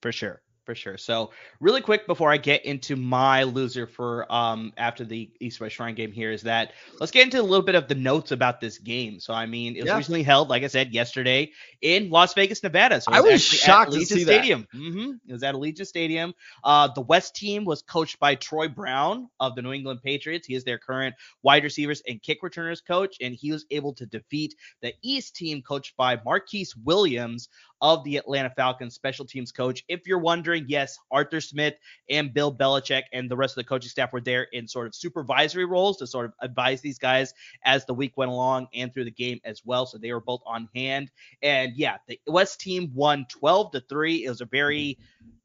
For 0.00 0.12
sure 0.12 0.41
for 0.64 0.74
sure. 0.74 0.96
So 0.96 1.30
really 1.60 1.80
quick 1.80 2.06
before 2.06 2.30
I 2.30 2.36
get 2.36 2.64
into 2.64 2.96
my 2.96 3.42
loser 3.42 3.86
for 3.86 4.32
um 4.32 4.72
after 4.76 5.04
the 5.04 5.30
East 5.40 5.60
West 5.60 5.76
Shrine 5.76 5.94
game 5.94 6.12
here 6.12 6.30
is 6.30 6.42
that 6.42 6.72
let's 7.00 7.12
get 7.12 7.24
into 7.24 7.40
a 7.40 7.42
little 7.42 7.64
bit 7.64 7.74
of 7.74 7.88
the 7.88 7.94
notes 7.94 8.32
about 8.32 8.60
this 8.60 8.78
game. 8.78 9.20
So 9.20 9.34
I 9.34 9.46
mean, 9.46 9.76
it 9.76 9.80
was 9.80 9.88
yeah. 9.88 9.96
recently 9.96 10.22
held, 10.22 10.48
like 10.48 10.62
I 10.62 10.68
said 10.68 10.92
yesterday, 10.92 11.52
in 11.80 12.10
Las 12.10 12.34
Vegas, 12.34 12.62
Nevada. 12.62 13.00
So 13.00 13.12
I 13.12 13.20
was 13.20 13.42
shocked 13.42 13.92
to 13.92 14.04
see 14.04 14.24
Stadium. 14.24 14.66
that. 14.72 14.78
Mm-hmm. 14.78 15.10
It 15.28 15.32
was 15.32 15.42
at 15.42 15.54
Allegiant 15.54 15.86
Stadium. 15.86 16.34
Uh, 16.62 16.88
the 16.94 17.00
West 17.00 17.34
team 17.34 17.64
was 17.64 17.82
coached 17.82 18.18
by 18.18 18.34
Troy 18.34 18.68
Brown 18.68 19.28
of 19.40 19.54
the 19.54 19.62
New 19.62 19.72
England 19.72 20.00
Patriots. 20.02 20.46
He 20.46 20.54
is 20.54 20.64
their 20.64 20.78
current 20.78 21.14
wide 21.42 21.64
receivers 21.64 22.02
and 22.08 22.22
kick 22.22 22.42
returners 22.42 22.80
coach, 22.80 23.16
and 23.20 23.34
he 23.34 23.52
was 23.52 23.66
able 23.70 23.94
to 23.94 24.06
defeat 24.06 24.54
the 24.80 24.92
East 25.02 25.36
team 25.36 25.62
coached 25.62 25.96
by 25.96 26.16
Marquice 26.16 26.74
Williams 26.84 27.48
of 27.80 28.04
the 28.04 28.16
Atlanta 28.16 28.50
Falcons 28.50 28.94
special 28.94 29.24
teams 29.24 29.50
coach. 29.50 29.82
If 29.88 30.06
you're 30.06 30.18
wondering, 30.18 30.51
yes, 30.54 30.98
Arthur 31.10 31.40
Smith 31.40 31.74
and 32.08 32.32
Bill 32.32 32.54
Belichick 32.54 33.02
and 33.12 33.30
the 33.30 33.36
rest 33.36 33.52
of 33.52 33.64
the 33.64 33.68
coaching 33.68 33.88
staff 33.88 34.12
were 34.12 34.20
there 34.20 34.46
in 34.52 34.68
sort 34.68 34.86
of 34.86 34.94
supervisory 34.94 35.64
roles 35.64 35.98
to 35.98 36.06
sort 36.06 36.26
of 36.26 36.32
advise 36.40 36.80
these 36.80 36.98
guys 36.98 37.34
as 37.64 37.84
the 37.86 37.94
week 37.94 38.12
went 38.16 38.30
along 38.30 38.68
and 38.74 38.92
through 38.92 39.04
the 39.04 39.10
game 39.10 39.40
as 39.44 39.62
well. 39.64 39.86
So 39.86 39.98
they 39.98 40.12
were 40.12 40.20
both 40.20 40.42
on 40.46 40.68
hand. 40.74 41.10
And 41.42 41.72
yeah, 41.76 41.98
the 42.06 42.18
West 42.26 42.60
team 42.60 42.92
won 42.94 43.26
12 43.28 43.72
to 43.72 43.80
3. 43.80 44.24
It 44.24 44.28
was 44.28 44.40
a 44.40 44.46
very 44.46 44.98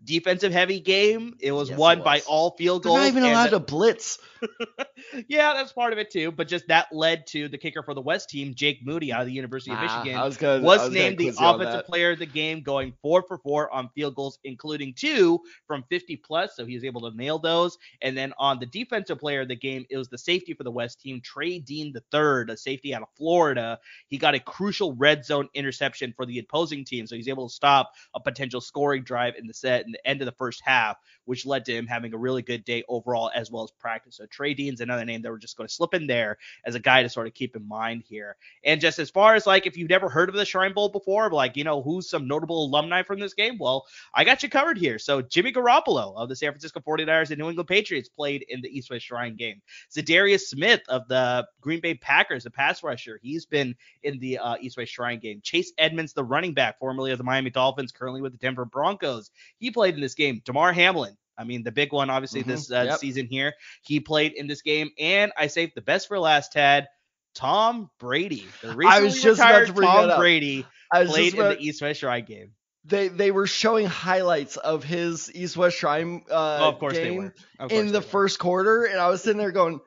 defensive 0.03 0.51
heavy 0.51 0.79
game. 0.79 1.35
It 1.39 1.51
was 1.51 1.69
yes, 1.69 1.77
won 1.77 1.97
it 1.97 1.99
was. 1.99 2.05
by 2.05 2.21
all 2.27 2.51
field 2.51 2.83
goals. 2.83 2.97
They're 2.97 3.11
not 3.11 3.17
even 3.17 3.23
allowed 3.23 3.49
to 3.49 3.59
blitz. 3.59 4.19
yeah, 5.27 5.53
that's 5.53 5.73
part 5.73 5.93
of 5.93 5.99
it 5.99 6.11
too. 6.11 6.31
But 6.31 6.47
just 6.47 6.67
that 6.67 6.87
led 6.91 7.27
to 7.27 7.47
the 7.49 7.57
kicker 7.57 7.83
for 7.83 7.93
the 7.93 8.01
West 8.01 8.29
team, 8.29 8.53
Jake 8.55 8.79
Moody 8.83 9.11
out 9.11 9.21
of 9.21 9.27
the 9.27 9.33
University 9.33 9.71
of 9.71 9.77
ah, 9.79 9.81
Michigan, 9.81 10.21
was, 10.21 10.37
gonna, 10.37 10.63
was, 10.63 10.79
was 10.79 10.91
named 10.91 11.17
the 11.17 11.33
offensive 11.37 11.85
player 11.85 12.11
of 12.11 12.19
the 12.19 12.25
game, 12.25 12.61
going 12.61 12.93
four 13.01 13.23
for 13.23 13.37
four 13.37 13.71
on 13.71 13.89
field 13.89 14.15
goals, 14.15 14.39
including 14.43 14.93
two 14.97 15.39
from 15.65 15.83
50 15.89 16.17
plus. 16.17 16.55
So 16.55 16.65
he 16.65 16.75
was 16.75 16.83
able 16.83 17.09
to 17.09 17.15
nail 17.15 17.39
those. 17.39 17.77
And 18.01 18.17
then 18.17 18.33
on 18.37 18.59
the 18.59 18.65
defensive 18.65 19.19
player 19.19 19.41
of 19.41 19.47
the 19.47 19.55
game, 19.55 19.85
it 19.89 19.97
was 19.97 20.09
the 20.09 20.17
safety 20.17 20.53
for 20.53 20.63
the 20.63 20.71
West 20.71 21.01
team, 21.01 21.21
Trey 21.21 21.59
Dean 21.59 21.93
the 21.93 22.03
third, 22.11 22.49
a 22.49 22.57
safety 22.57 22.93
out 22.93 23.01
of 23.01 23.09
Florida. 23.15 23.79
He 24.07 24.17
got 24.17 24.35
a 24.35 24.39
crucial 24.39 24.93
red 24.93 25.25
zone 25.25 25.49
interception 25.53 26.13
for 26.15 26.25
the 26.25 26.39
opposing 26.39 26.85
team, 26.85 27.07
so 27.07 27.15
he's 27.15 27.27
able 27.27 27.47
to 27.47 27.53
stop 27.53 27.93
a 28.13 28.19
potential 28.19 28.61
scoring 28.61 29.03
drive 29.03 29.35
in 29.37 29.47
the 29.47 29.53
at 29.69 29.85
the 29.85 30.07
end 30.07 30.21
of 30.21 30.25
the 30.25 30.31
first 30.33 30.61
half, 30.63 30.97
which 31.25 31.45
led 31.45 31.65
to 31.65 31.73
him 31.73 31.87
having 31.87 32.13
a 32.13 32.17
really 32.17 32.41
good 32.41 32.63
day 32.63 32.83
overall 32.87 33.31
as 33.33 33.51
well 33.51 33.63
as 33.63 33.71
practice. 33.71 34.15
So 34.17 34.25
Trey 34.25 34.53
Dean's 34.53 34.81
another 34.81 35.05
name 35.05 35.21
that 35.21 35.31
we're 35.31 35.37
just 35.37 35.57
going 35.57 35.67
to 35.67 35.73
slip 35.73 35.93
in 35.93 36.07
there 36.07 36.37
as 36.65 36.75
a 36.75 36.79
guy 36.79 37.03
to 37.03 37.09
sort 37.09 37.27
of 37.27 37.33
keep 37.33 37.55
in 37.55 37.67
mind 37.67 38.03
here. 38.07 38.35
And 38.63 38.81
just 38.81 38.99
as 38.99 39.09
far 39.09 39.35
as 39.35 39.45
like 39.47 39.65
if 39.65 39.77
you've 39.77 39.89
never 39.89 40.09
heard 40.09 40.29
of 40.29 40.35
the 40.35 40.45
Shrine 40.45 40.73
Bowl 40.73 40.89
before, 40.89 41.29
like 41.31 41.57
you 41.57 41.63
know 41.63 41.81
who's 41.81 42.09
some 42.09 42.27
notable 42.27 42.65
alumni 42.65 43.03
from 43.03 43.19
this 43.19 43.33
game, 43.33 43.57
well, 43.57 43.85
I 44.13 44.23
got 44.23 44.43
you 44.43 44.49
covered 44.49 44.77
here. 44.77 44.86
So 44.97 45.21
Jimmy 45.21 45.51
Garoppolo 45.51 46.15
of 46.15 46.29
the 46.29 46.35
San 46.35 46.51
Francisco 46.51 46.79
49ers 46.79 47.29
and 47.29 47.39
New 47.39 47.49
England 47.49 47.67
Patriots 47.67 48.09
played 48.09 48.45
in 48.47 48.61
the 48.61 48.69
East 48.69 48.89
West 48.89 49.05
Shrine 49.05 49.35
game. 49.35 49.61
Za'Darius 49.95 50.41
Smith 50.41 50.81
of 50.87 51.07
the 51.07 51.45
Green 51.61 51.81
Bay 51.81 51.95
Packers, 51.95 52.43
the 52.43 52.51
pass 52.51 52.83
rusher, 52.83 53.19
he's 53.21 53.45
been 53.45 53.75
in 54.03 54.19
the 54.19 54.37
uh, 54.37 54.55
East 54.61 54.77
West 54.77 54.91
Shrine 54.91 55.19
game. 55.19 55.41
Chase 55.43 55.73
Edmonds, 55.77 56.13
the 56.13 56.23
running 56.23 56.53
back, 56.53 56.79
formerly 56.79 57.11
of 57.11 57.17
the 57.17 57.23
Miami 57.23 57.49
Dolphins, 57.49 57.91
currently 57.91 58.21
with 58.21 58.31
the 58.31 58.37
Denver 58.37 58.65
Broncos, 58.65 59.31
he 59.57 59.71
played 59.71 59.95
in 59.95 60.01
this 60.01 60.15
game. 60.15 60.41
Damar 60.45 60.73
Hamlin, 60.73 61.17
I 61.37 61.43
mean, 61.43 61.63
the 61.63 61.71
big 61.71 61.93
one, 61.93 62.09
obviously, 62.09 62.41
mm-hmm. 62.41 62.49
this 62.49 62.71
uh, 62.71 62.85
yep. 62.89 62.99
season 62.99 63.27
here. 63.27 63.53
He 63.81 63.99
played 63.99 64.33
in 64.33 64.47
this 64.47 64.61
game. 64.61 64.89
And 64.97 65.31
I 65.37 65.47
saved 65.47 65.73
the 65.75 65.81
best 65.81 66.07
for 66.07 66.17
last, 66.19 66.53
Tad. 66.53 66.87
Tom 67.35 67.91
Brady. 67.99 68.47
The 68.61 68.69
recently 68.69 68.87
I 68.87 69.01
was 69.01 69.21
just 69.21 69.39
retired 69.39 69.67
Tom 69.75 70.17
Brady 70.17 70.65
played 70.91 71.35
in 71.35 71.39
the 71.39 71.57
East 71.59 71.81
West 71.81 71.99
Shrine 71.99 72.25
game. 72.25 72.51
They 72.87 73.09
they 73.09 73.31
were 73.31 73.47
showing 73.47 73.85
highlights 73.85 74.57
of 74.57 74.83
his 74.83 75.33
East 75.35 75.57
West 75.57 75.77
Shrine 75.77 76.23
uh, 76.29 76.59
oh, 76.61 76.69
of 76.69 76.79
course 76.79 76.93
game 76.93 77.33
in 77.69 77.91
the 77.91 78.01
first 78.01 78.39
quarter, 78.39 78.85
and 78.85 78.99
I 78.99 79.09
was 79.09 79.21
sitting 79.21 79.37
there 79.37 79.51
going, 79.51 79.81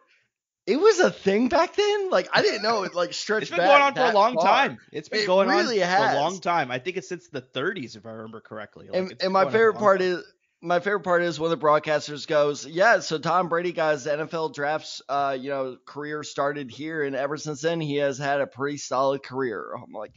it 0.66 0.78
was 0.78 1.00
a 1.00 1.10
thing 1.10 1.48
back 1.48 1.74
then. 1.74 2.10
Like 2.10 2.28
I 2.32 2.42
didn't 2.42 2.62
know 2.62 2.84
it 2.84 2.94
like 2.94 3.12
stretched. 3.12 3.42
it's 3.42 3.50
been 3.50 3.66
going 3.66 3.82
on 3.82 3.94
for 3.94 4.02
a 4.02 4.12
long 4.12 4.34
far. 4.34 4.44
time. 4.44 4.78
It's 4.92 5.08
been 5.08 5.20
it 5.20 5.26
going 5.26 5.48
really 5.48 5.82
on 5.82 5.88
has. 5.88 6.12
for 6.12 6.18
a 6.18 6.20
long 6.20 6.40
time. 6.40 6.70
I 6.70 6.78
think 6.78 6.96
it's 6.96 7.08
since 7.08 7.28
the 7.28 7.42
30s, 7.42 7.96
if 7.96 8.06
I 8.06 8.10
remember 8.10 8.40
correctly. 8.40 8.88
Like, 8.88 8.98
and, 8.98 9.22
and 9.22 9.32
my 9.32 9.50
favorite 9.50 9.78
part 9.78 10.00
time. 10.00 10.08
is 10.08 10.24
my 10.62 10.78
favorite 10.78 11.00
part 11.00 11.22
is 11.22 11.40
when 11.40 11.50
the 11.50 11.56
broadcasters 11.56 12.26
goes, 12.26 12.66
yeah, 12.66 13.00
so 13.00 13.18
Tom 13.18 13.48
Brady 13.48 13.72
got 13.72 13.92
his 13.92 14.06
NFL 14.06 14.54
drafts, 14.54 15.00
uh, 15.08 15.36
you 15.38 15.48
know, 15.48 15.78
career 15.86 16.22
started 16.22 16.70
here, 16.70 17.02
and 17.02 17.16
ever 17.16 17.38
since 17.38 17.62
then 17.62 17.80
he 17.80 17.96
has 17.96 18.18
had 18.18 18.40
a 18.40 18.46
pretty 18.46 18.76
solid 18.76 19.22
career. 19.22 19.72
I'm 19.74 19.92
like, 19.92 20.12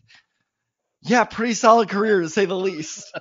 yeah, 1.04 1.24
pretty 1.26 1.54
solid 1.54 1.90
career 1.90 2.22
to 2.22 2.30
say 2.30 2.46
the 2.46 2.56
least. 2.56 3.14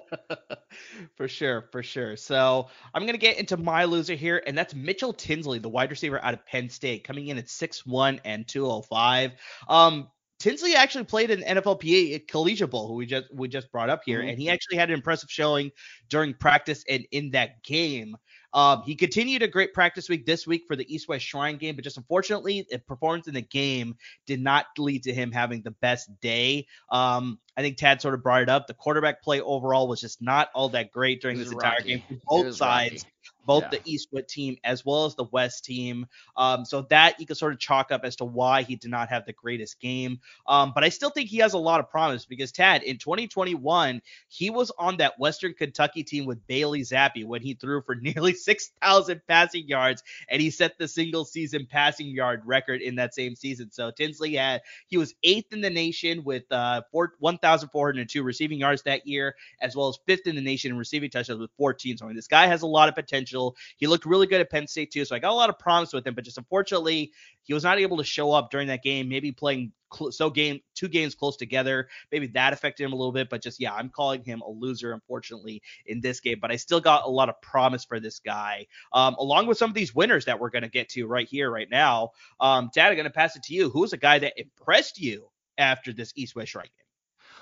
for 1.17 1.29
sure, 1.29 1.69
for 1.73 1.83
sure. 1.83 2.17
So 2.17 2.69
I'm 2.95 3.07
gonna 3.07 3.19
get 3.19 3.39
into 3.39 3.57
my 3.57 3.85
loser 3.85 4.15
here, 4.15 4.43
and 4.47 4.57
that's 4.57 4.75
Mitchell 4.75 5.12
Tinsley, 5.12 5.59
the 5.59 5.69
wide 5.69 5.91
receiver 5.91 6.23
out 6.23 6.35
of 6.35 6.47
Penn 6.47 6.69
State, 6.69 7.05
coming 7.05 7.27
in 7.27 7.39
at 7.39 7.47
6'1 7.47 8.21
and 8.25 8.47
205. 8.47 9.33
Um, 9.69 10.09
Tinsley 10.39 10.75
actually 10.75 11.05
played 11.05 11.31
in 11.31 11.41
NFLPA 11.41 12.17
at 12.17 12.29
Collegiate 12.29 12.71
Bowl, 12.71 12.89
who 12.89 12.95
we 12.95 13.07
just 13.07 13.33
we 13.33 13.49
just 13.49 13.71
brought 13.71 13.91
up 13.91 14.03
here, 14.05 14.21
mm-hmm. 14.21 14.31
and 14.31 14.39
he 14.39 14.51
actually 14.51 14.77
had 14.77 14.91
an 14.91 14.95
impressive 14.95 15.31
showing 15.31 15.71
during 16.09 16.35
practice 16.35 16.85
and 16.89 17.07
in 17.11 17.31
that 17.31 17.62
game. 17.62 18.17
Um, 18.55 18.83
he 18.85 18.95
continued 18.95 19.43
a 19.43 19.49
great 19.49 19.73
practice 19.73 20.09
week 20.09 20.27
this 20.27 20.47
week 20.47 20.65
for 20.67 20.77
the 20.77 20.93
East 20.93 21.09
West 21.09 21.25
Shrine 21.25 21.57
game, 21.57 21.75
but 21.75 21.85
just 21.85 21.97
unfortunately, 21.97 22.67
the 22.71 22.79
performance 22.79 23.29
in 23.29 23.35
the 23.35 23.41
game 23.41 23.97
did 24.27 24.41
not 24.41 24.67
lead 24.79 25.05
to 25.05 25.13
him 25.13 25.33
having 25.33 25.63
the 25.63 25.71
best 25.71 26.11
day. 26.21 26.67
Um, 26.91 27.39
I 27.57 27.63
think 27.63 27.77
Tad 27.77 28.01
sort 28.01 28.15
of 28.15 28.23
brought 28.23 28.43
it 28.43 28.49
up. 28.49 28.67
The 28.67 28.75
quarterback 28.75 29.23
play 29.23 29.41
overall 29.41 29.89
was 29.89 30.01
just 30.01 30.23
not 30.23 30.49
all 30.55 30.69
that 30.71 30.91
great 30.91 31.21
during 31.23 31.39
this 31.39 31.53
entire 31.53 31.81
game 31.81 32.03
from 32.07 32.21
both 32.27 32.55
sides. 32.55 33.05
Rocky 33.05 33.22
both 33.47 33.65
yeah. 33.65 33.71
the 33.71 33.81
Eastwood 33.85 34.29
team 34.29 34.57
as 34.65 34.85
well 34.85 35.05
as 35.05 35.15
the 35.15 35.25
West 35.25 35.65
team. 35.65 36.07
Um, 36.37 36.65
so 36.65 36.83
that 36.91 37.21
you 37.21 37.27
can 37.27 37.37
sort 37.37 37.53
of 37.53 37.59
chalk 37.59 37.93
up 37.93 38.05
as 38.05 38.17
to 38.17 38.25
why 38.25 38.63
he 38.63 38.77
did 38.77 38.91
not 38.91 39.09
have 39.09 39.27
the 39.27 39.33
greatest 39.33 39.81
game. 39.81 40.21
Um, 40.47 40.73
but 40.75 40.85
I 40.85 40.89
still 40.89 41.11
think 41.11 41.29
he 41.29 41.39
has 41.39 41.55
a 41.55 41.59
lot 41.59 41.81
of 41.81 41.91
promise 41.91 42.25
because 42.25 42.53
Tad 42.53 42.83
in 42.83 42.99
2021 42.99 44.03
he 44.29 44.51
was 44.51 44.71
on 44.79 44.99
that 44.99 45.19
Western 45.19 45.55
Kentucky 45.55 46.03
team 46.03 46.27
with 46.27 46.47
Bailey 46.47 46.83
Zappe 46.83 47.25
when 47.25 47.43
he 47.43 47.55
threw 47.55 47.83
for 47.83 47.95
nearly 48.03 48.35
6,000 48.35 49.23
passing 49.27 49.67
yards 49.69 50.03
and 50.29 50.41
he 50.41 50.51
set 50.51 50.79
the 50.79 50.89
single 50.89 51.25
season 51.25 51.67
passing 51.71 52.09
yard 52.09 52.43
record 52.45 52.81
in 52.81 52.97
that 52.97 53.15
same 53.15 53.35
season. 53.35 53.71
So 53.71 53.91
Tinsley 53.91 54.35
had 54.35 54.63
he 54.87 54.99
was 54.99 55.15
eighth 55.23 55.53
in 55.53 55.61
the 55.61 55.71
nation 55.71 56.25
with 56.25 56.45
uh, 56.51 56.83
1,402 56.91 58.23
receiving 58.23 58.59
yards 58.59 58.83
that 58.83 59.07
year, 59.07 59.35
as 59.61 59.77
well 59.77 59.89
as 59.89 59.99
fifth 60.07 60.27
in 60.27 60.37
the 60.37 60.43
nation 60.43 60.71
in 60.71 60.79
receiving 60.79 61.11
touchdowns 61.11 61.41
with 61.41 61.51
14. 61.57 61.99
So 61.99 62.05
I 62.05 62.09
mean, 62.09 62.17
this 62.17 62.29
guy 62.29 62.47
has 62.47 62.63
a 62.63 62.67
lot 62.67 62.89
of 62.89 62.95
potential 62.95 63.32
potential. 63.33 63.57
He 63.77 63.87
looked 63.87 64.07
really 64.07 64.27
good 64.27 64.41
at 64.41 64.51
Penn 64.51 64.67
State 64.67 64.93
too, 64.93 65.05
so 65.05 65.15
I 65.15 65.19
got 65.19 65.31
a 65.31 65.35
lot 65.35 65.51
of 65.51 65.59
promise 65.59 65.93
with 65.93 66.07
him. 66.07 66.15
But 66.15 66.25
just 66.25 66.39
unfortunately, 66.39 67.12
he 67.43 67.55
was 67.55 67.65
not 67.65 67.79
able 67.79 67.97
to 67.99 68.05
show 68.05 68.33
up 68.33 68.51
during 68.51 68.69
that 68.69 68.83
game. 68.83 69.09
Maybe 69.09 69.33
playing 69.33 69.73
cl- 69.93 70.12
so 70.12 70.31
game 70.31 70.61
two 70.75 70.89
games 70.89 71.15
close 71.15 71.37
together, 71.37 71.89
maybe 72.11 72.29
that 72.29 72.53
affected 72.53 72.85
him 72.85 72.93
a 72.93 72.97
little 72.97 73.12
bit. 73.12 73.29
But 73.29 73.43
just 73.43 73.61
yeah, 73.61 73.75
I'm 73.75 73.89
calling 73.89 74.23
him 74.23 74.41
a 74.43 74.51
loser, 74.51 74.93
unfortunately, 74.93 75.62
in 75.87 76.01
this 76.01 76.21
game. 76.21 76.39
But 76.41 76.51
I 76.51 76.57
still 76.57 76.81
got 76.81 77.05
a 77.05 77.11
lot 77.11 77.29
of 77.29 77.41
promise 77.41 77.85
for 77.85 78.01
this 78.01 78.21
guy, 78.21 78.67
um, 78.93 79.15
along 79.19 79.47
with 79.47 79.59
some 79.59 79.71
of 79.71 79.75
these 79.75 79.95
winners 79.95 80.27
that 80.27 80.39
we're 80.39 80.51
gonna 80.51 80.69
get 80.69 80.91
to 80.91 81.07
right 81.07 81.29
here, 81.29 81.51
right 81.51 81.69
now. 81.71 82.11
Um, 82.41 82.71
Dad, 82.75 82.91
I'm 82.91 82.97
gonna 82.97 83.11
pass 83.11 83.37
it 83.37 83.45
to 83.45 83.55
you. 83.55 83.71
Who's 83.71 83.93
a 83.93 83.99
guy 83.99 84.19
that 84.21 84.35
impressed 84.37 85.01
you 85.01 85.29
after 85.59 85.93
this 85.93 86.12
East 86.17 86.35
West 86.37 86.53
Shrine 86.53 86.65
game? 86.65 86.87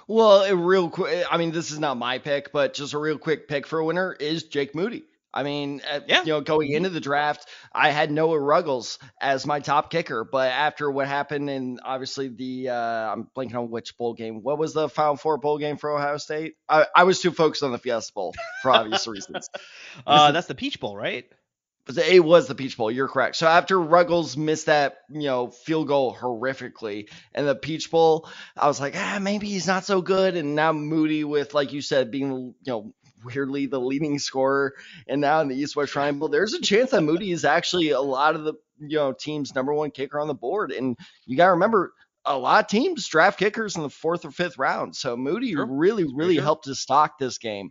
Well, 0.07 0.57
real 0.57 0.91
quick. 0.91 1.25
I 1.31 1.37
mean, 1.37 1.53
this 1.53 1.71
is 1.71 1.79
not 1.79 1.97
my 1.97 2.19
pick, 2.19 2.53
but 2.53 2.75
just 2.75 2.95
a 2.95 2.99
real 2.99 3.17
quick 3.17 3.47
pick 3.47 3.65
for 3.65 3.79
a 3.79 3.85
winner 3.85 4.13
is 4.19 4.43
Jake 4.45 4.75
Moody. 4.75 5.05
I 5.33 5.43
mean, 5.43 5.81
yeah. 6.07 6.21
you 6.23 6.29
know, 6.29 6.41
going 6.41 6.69
mm-hmm. 6.69 6.79
into 6.79 6.91
the 6.91 7.01
draft, 7.01 7.49
I 7.73 7.91
had 7.91 8.11
Noah 8.11 8.39
Ruggles 8.39 8.99
as 9.21 9.47
my 9.47 9.61
top 9.61 9.91
kicker, 9.91 10.25
but 10.25 10.51
after 10.51 10.91
what 10.91 11.07
happened 11.07 11.49
in 11.49 11.79
obviously 11.85 12.29
the 12.29 12.71
uh, 12.71 13.13
I'm 13.13 13.29
blanking 13.37 13.57
on 13.57 13.71
which 13.71 13.97
bowl 13.97 14.15
game. 14.15 14.43
What 14.43 14.59
was 14.59 14.73
the 14.75 14.89
Final 14.89 15.17
Four 15.17 15.39
bowl 15.39 15.59
game 15.59 15.77
for 15.77 15.91
Ohio 15.91 16.17
State? 16.17 16.55
I, 16.69 16.87
I 16.95 17.05
was 17.05 17.21
too 17.21 17.31
focused 17.31 17.63
on 17.63 17.73
the 17.73 17.79
Fiesta 17.79 18.13
Bowl 18.13 18.35
for 18.63 18.71
obvious 18.73 19.07
reasons. 19.07 19.49
Uh, 20.07 20.33
that's 20.33 20.47
the 20.47 20.55
Peach 20.55 20.81
Bowl, 20.81 20.97
right? 20.97 21.27
It 21.89 22.25
was 22.25 22.47
the 22.47 22.55
Peach 22.55 22.77
Bowl. 22.77 22.91
You're 22.91 23.09
correct. 23.09 23.37
So 23.37 23.47
after 23.47 23.81
Ruggles 23.81 24.37
missed 24.37 24.67
that, 24.67 24.99
you 25.11 25.25
know, 25.25 25.51
field 25.51 25.89
goal 25.89 26.15
horrifically, 26.15 27.09
and 27.35 27.49
the 27.49 27.55
Peach 27.55 27.91
Bowl, 27.91 28.29
I 28.57 28.67
was 28.67 28.81
like, 28.81 28.95
ah, 28.97 29.19
maybe 29.21 29.49
he's 29.49 29.67
not 29.67 29.85
so 29.85 30.01
good. 30.01 30.37
And 30.37 30.55
now 30.55 30.73
Moody, 30.73 31.25
with 31.25 31.55
like 31.55 31.73
you 31.73 31.81
said, 31.81 32.11
being 32.11 32.55
you 32.63 32.73
know 32.73 32.95
weirdly 33.25 33.67
the 33.67 33.81
leading 33.81 34.19
scorer 34.19 34.75
and 35.09 35.21
now 35.21 35.41
in 35.41 35.49
the 35.49 35.57
East 35.57 35.77
West 35.77 35.93
Triangle, 35.93 36.29
there's 36.29 36.55
a 36.55 36.61
chance 36.61 36.91
that 36.91 37.03
Moody 37.03 37.33
is 37.33 37.45
actually 37.45 37.91
a 37.91 38.01
lot 38.01 38.35
of 38.35 38.45
the 38.45 38.55
you 38.79 38.97
know 38.97 39.13
team's 39.13 39.55
number 39.55 39.73
one 39.75 39.91
kicker 39.91 40.19
on 40.19 40.29
the 40.29 40.35
board. 40.35 40.73
And 40.73 40.97
you 41.27 41.37
got 41.37 41.47
to 41.47 41.53
remember, 41.53 41.93
a 42.25 42.37
lot 42.37 42.65
of 42.65 42.71
teams 42.71 43.07
draft 43.09 43.39
kickers 43.39 43.77
in 43.77 43.83
the 43.83 43.91
fourth 43.91 44.25
or 44.25 44.31
fifth 44.31 44.59
round. 44.59 44.95
So 44.95 45.17
Moody 45.17 45.53
sure. 45.53 45.67
really, 45.67 46.05
really 46.05 46.35
sure. 46.35 46.45
helped 46.45 46.65
to 46.65 46.75
stock 46.75 47.19
this 47.19 47.39
game. 47.39 47.71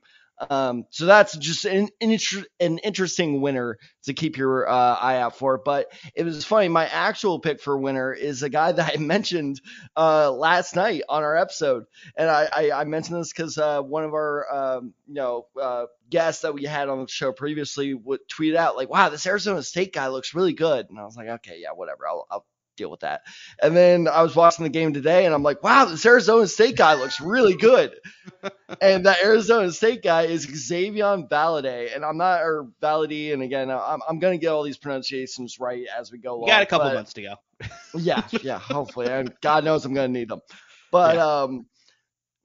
Um, 0.49 0.85
so 0.89 1.05
that's 1.05 1.35
just 1.37 1.65
an, 1.65 1.89
an, 1.99 2.17
an, 2.59 2.77
interesting 2.77 3.41
winner 3.41 3.77
to 4.03 4.13
keep 4.13 4.37
your 4.37 4.69
uh, 4.69 4.95
eye 4.95 5.17
out 5.17 5.37
for. 5.37 5.57
But 5.57 5.91
it 6.15 6.23
was 6.23 6.45
funny. 6.45 6.69
My 6.69 6.87
actual 6.87 7.39
pick 7.39 7.61
for 7.61 7.77
winner 7.77 8.13
is 8.13 8.41
a 8.41 8.49
guy 8.49 8.71
that 8.73 8.93
I 8.93 8.97
mentioned 8.97 9.59
uh, 9.97 10.31
last 10.31 10.75
night 10.75 11.03
on 11.09 11.23
our 11.23 11.35
episode, 11.35 11.85
and 12.15 12.29
I, 12.29 12.47
I, 12.51 12.71
I 12.71 12.83
mentioned 12.85 13.19
this 13.19 13.33
because 13.33 13.57
uh, 13.57 13.81
one 13.81 14.03
of 14.03 14.13
our 14.13 14.77
um, 14.77 14.93
you 15.07 15.15
know 15.15 15.47
uh, 15.61 15.85
guests 16.09 16.43
that 16.43 16.53
we 16.53 16.63
had 16.63 16.89
on 16.89 17.01
the 17.01 17.07
show 17.07 17.31
previously 17.31 17.93
would 17.93 18.21
tweet 18.29 18.55
out 18.55 18.77
like, 18.77 18.89
"Wow, 18.89 19.09
this 19.09 19.27
Arizona 19.27 19.61
State 19.63 19.93
guy 19.93 20.07
looks 20.07 20.33
really 20.33 20.53
good," 20.53 20.89
and 20.89 20.99
I 20.99 21.03
was 21.03 21.17
like, 21.17 21.27
"Okay, 21.27 21.59
yeah, 21.61 21.71
whatever. 21.73 22.07
I'll, 22.07 22.27
I'll 22.31 22.45
deal 22.79 22.89
with 22.89 23.01
that. 23.01 23.21
And 23.61 23.77
then 23.77 24.07
I 24.07 24.23
was 24.23 24.35
watching 24.35 24.63
the 24.63 24.69
game 24.69 24.93
today 24.93 25.25
and 25.25 25.35
I'm 25.35 25.43
like, 25.43 25.61
wow, 25.61 25.85
this 25.85 26.05
Arizona 26.05 26.47
State 26.47 26.75
guy 26.75 26.95
looks 26.95 27.21
really 27.21 27.55
good. 27.55 27.93
and 28.81 29.05
that 29.05 29.23
Arizona 29.23 29.71
State 29.71 30.01
guy 30.01 30.23
is 30.23 30.43
Xavier 30.43 31.17
Valladay. 31.29 31.95
And 31.95 32.03
I'm 32.03 32.17
not, 32.17 32.41
or 32.41 32.67
Valladay. 32.81 33.33
And 33.33 33.43
again, 33.43 33.69
I'm, 33.69 33.99
I'm 34.07 34.19
going 34.19 34.37
to 34.37 34.41
get 34.41 34.49
all 34.49 34.63
these 34.63 34.77
pronunciations 34.77 35.59
right 35.59 35.85
as 35.95 36.11
we 36.11 36.17
go 36.17 36.35
along. 36.35 36.47
You 36.47 36.53
got 36.53 36.63
a 36.63 36.65
couple 36.65 36.87
but, 36.87 36.95
months 36.95 37.13
to 37.13 37.21
go. 37.21 37.35
yeah, 37.93 38.23
yeah, 38.41 38.57
hopefully. 38.57 39.07
And 39.07 39.33
God 39.41 39.63
knows 39.63 39.85
I'm 39.85 39.93
going 39.93 40.11
to 40.11 40.19
need 40.19 40.29
them. 40.29 40.41
But, 40.91 41.15
yeah. 41.15 41.41
um, 41.41 41.65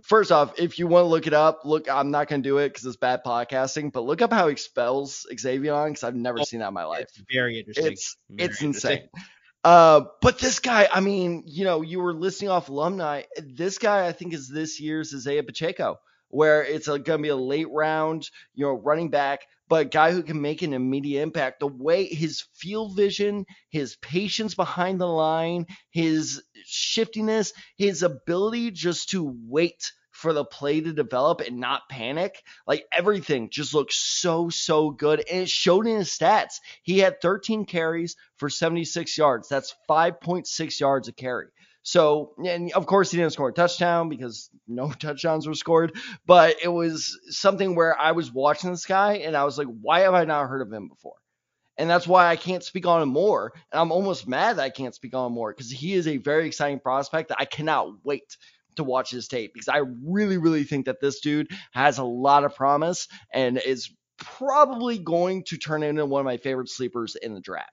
first 0.05 0.31
off, 0.31 0.59
if 0.59 0.79
you 0.79 0.87
want 0.87 1.05
to 1.05 1.09
look 1.09 1.26
it 1.26 1.33
up, 1.33 1.61
look, 1.64 1.88
I'm 1.88 2.11
not 2.11 2.29
going 2.29 2.43
to 2.43 2.49
do 2.49 2.59
it 2.59 2.69
because 2.69 2.85
it's 2.85 2.97
bad 2.97 3.23
podcasting, 3.25 3.93
but 3.93 4.05
look 4.05 4.23
up 4.23 4.33
how 4.33 4.49
he 4.49 4.57
spells 4.57 5.26
Xavier 5.38 5.87
because 5.87 6.05
I've 6.05 6.14
never 6.14 6.41
oh, 6.41 6.45
seen 6.45 6.61
that 6.61 6.69
in 6.69 6.75
my 6.75 6.85
life. 6.85 7.03
It's 7.03 7.23
very 7.33 7.59
interesting. 7.59 7.93
It's, 7.93 8.17
very 8.29 8.50
it's 8.50 8.62
interesting. 8.62 8.93
insane. 8.93 9.09
Uh, 9.64 10.02
but 10.21 10.38
this 10.38 10.59
guy, 10.59 10.88
I 10.92 11.00
mean, 11.00 11.44
you 11.47 11.64
know, 11.64 11.80
you 11.80 11.99
were 11.99 12.12
listing 12.12 12.50
off 12.50 12.68
alumni. 12.68 13.23
This 13.42 13.78
guy, 13.78 14.06
I 14.06 14.12
think, 14.12 14.35
is 14.35 14.47
this 14.49 14.78
year's 14.78 15.14
Isaiah 15.14 15.42
Pacheco, 15.42 15.99
where 16.28 16.62
it's 16.62 16.87
going 16.87 17.02
to 17.02 17.18
be 17.18 17.28
a 17.28 17.37
late 17.37 17.71
round, 17.71 18.28
you 18.54 18.66
know, 18.66 18.73
running 18.73 19.09
back, 19.09 19.40
but 19.68 19.90
guy 19.90 20.12
who 20.12 20.23
can 20.23 20.42
make 20.42 20.61
an 20.61 20.75
immediate 20.75 21.23
impact. 21.23 21.61
The 21.61 21.66
way 21.66 22.04
his 22.04 22.44
field 22.54 22.94
vision, 22.94 23.47
his 23.71 23.97
patience 23.97 24.54
behind 24.54 25.00
the 25.00 25.09
line, 25.09 25.66
his 25.90 26.42
shiftiness, 26.66 27.54
his 27.78 28.02
ability 28.02 28.71
just 28.71 29.11
to 29.11 29.35
wait 29.49 29.92
for 30.25 30.33
the 30.33 30.45
play 30.45 30.81
to 30.81 30.93
develop 30.95 31.43
and 31.43 31.59
not 31.59 31.87
panic. 31.90 32.43
Like 32.66 32.87
everything 32.90 33.50
just 33.50 33.75
looks 33.75 33.95
so, 33.95 34.49
so 34.49 34.88
good. 34.88 35.23
And 35.31 35.43
it 35.43 35.50
showed 35.50 35.87
in 35.87 35.99
his 35.99 36.09
stats. 36.09 36.61
He 36.83 36.99
had 36.99 37.21
13 37.21 37.66
carries 37.66 38.16
for 38.38 38.49
76 38.49 39.19
yards. 39.19 39.50
That's 39.50 39.76
5.6 39.88 40.81
yards 40.81 41.09
a 41.09 41.12
carry. 41.12 41.49
So, 41.83 42.33
and 42.43 42.73
of 42.73 42.87
course, 42.87 43.11
he 43.11 43.19
didn't 43.19 43.35
score 43.35 43.50
a 43.50 43.52
touchdown 43.52 44.09
because 44.09 44.49
no 44.66 44.90
touchdowns 44.99 45.47
were 45.47 45.52
scored. 45.52 45.93
But 46.25 46.57
it 46.62 46.69
was 46.69 47.21
something 47.28 47.75
where 47.75 47.97
I 48.00 48.12
was 48.12 48.33
watching 48.33 48.71
this 48.71 48.87
guy 48.87 49.19
and 49.19 49.37
I 49.37 49.45
was 49.45 49.59
like, 49.59 49.69
why 49.83 50.00
have 50.00 50.14
I 50.14 50.25
not 50.25 50.49
heard 50.49 50.62
of 50.62 50.73
him 50.73 50.88
before? 50.88 51.16
And 51.76 51.90
that's 51.90 52.07
why 52.07 52.28
I 52.28 52.37
can't 52.37 52.64
speak 52.64 52.87
on 52.87 53.02
him 53.02 53.11
more. 53.11 53.52
And 53.71 53.78
I'm 53.78 53.93
almost 53.93 54.26
mad 54.26 54.57
that 54.57 54.62
I 54.62 54.71
can't 54.71 54.95
speak 54.95 55.12
on 55.14 55.26
him 55.26 55.33
more 55.35 55.52
because 55.52 55.71
he 55.71 55.93
is 55.93 56.09
a 56.09 56.16
very 56.16 56.47
exciting 56.47 56.81
prospect 56.81 57.28
that 57.28 57.40
I 57.40 57.45
cannot 57.45 58.02
wait 58.04 58.38
to 58.76 58.85
watch 58.85 59.11
his 59.11 59.28
tape 59.28 59.52
because 59.54 59.69
I 59.69 59.83
really, 60.04 60.38
really 60.38 60.64
think 60.64 60.87
that 60.87 61.00
this 61.00 61.21
dude 61.21 61.50
has 61.73 61.99
a 61.99 62.04
lot 62.04 62.45
of 62.45 62.54
promise 62.54 63.09
and 63.33 63.59
is 63.59 63.90
probably 64.16 64.99
going 64.99 65.45
to 65.45 65.57
turn 65.57 65.83
into 65.83 66.07
one 66.07 66.21
of 66.21 66.26
my 66.26 66.37
favorite 66.37 66.69
sleepers 66.69 67.16
in 67.16 67.35
the 67.35 67.40
draft. 67.40 67.71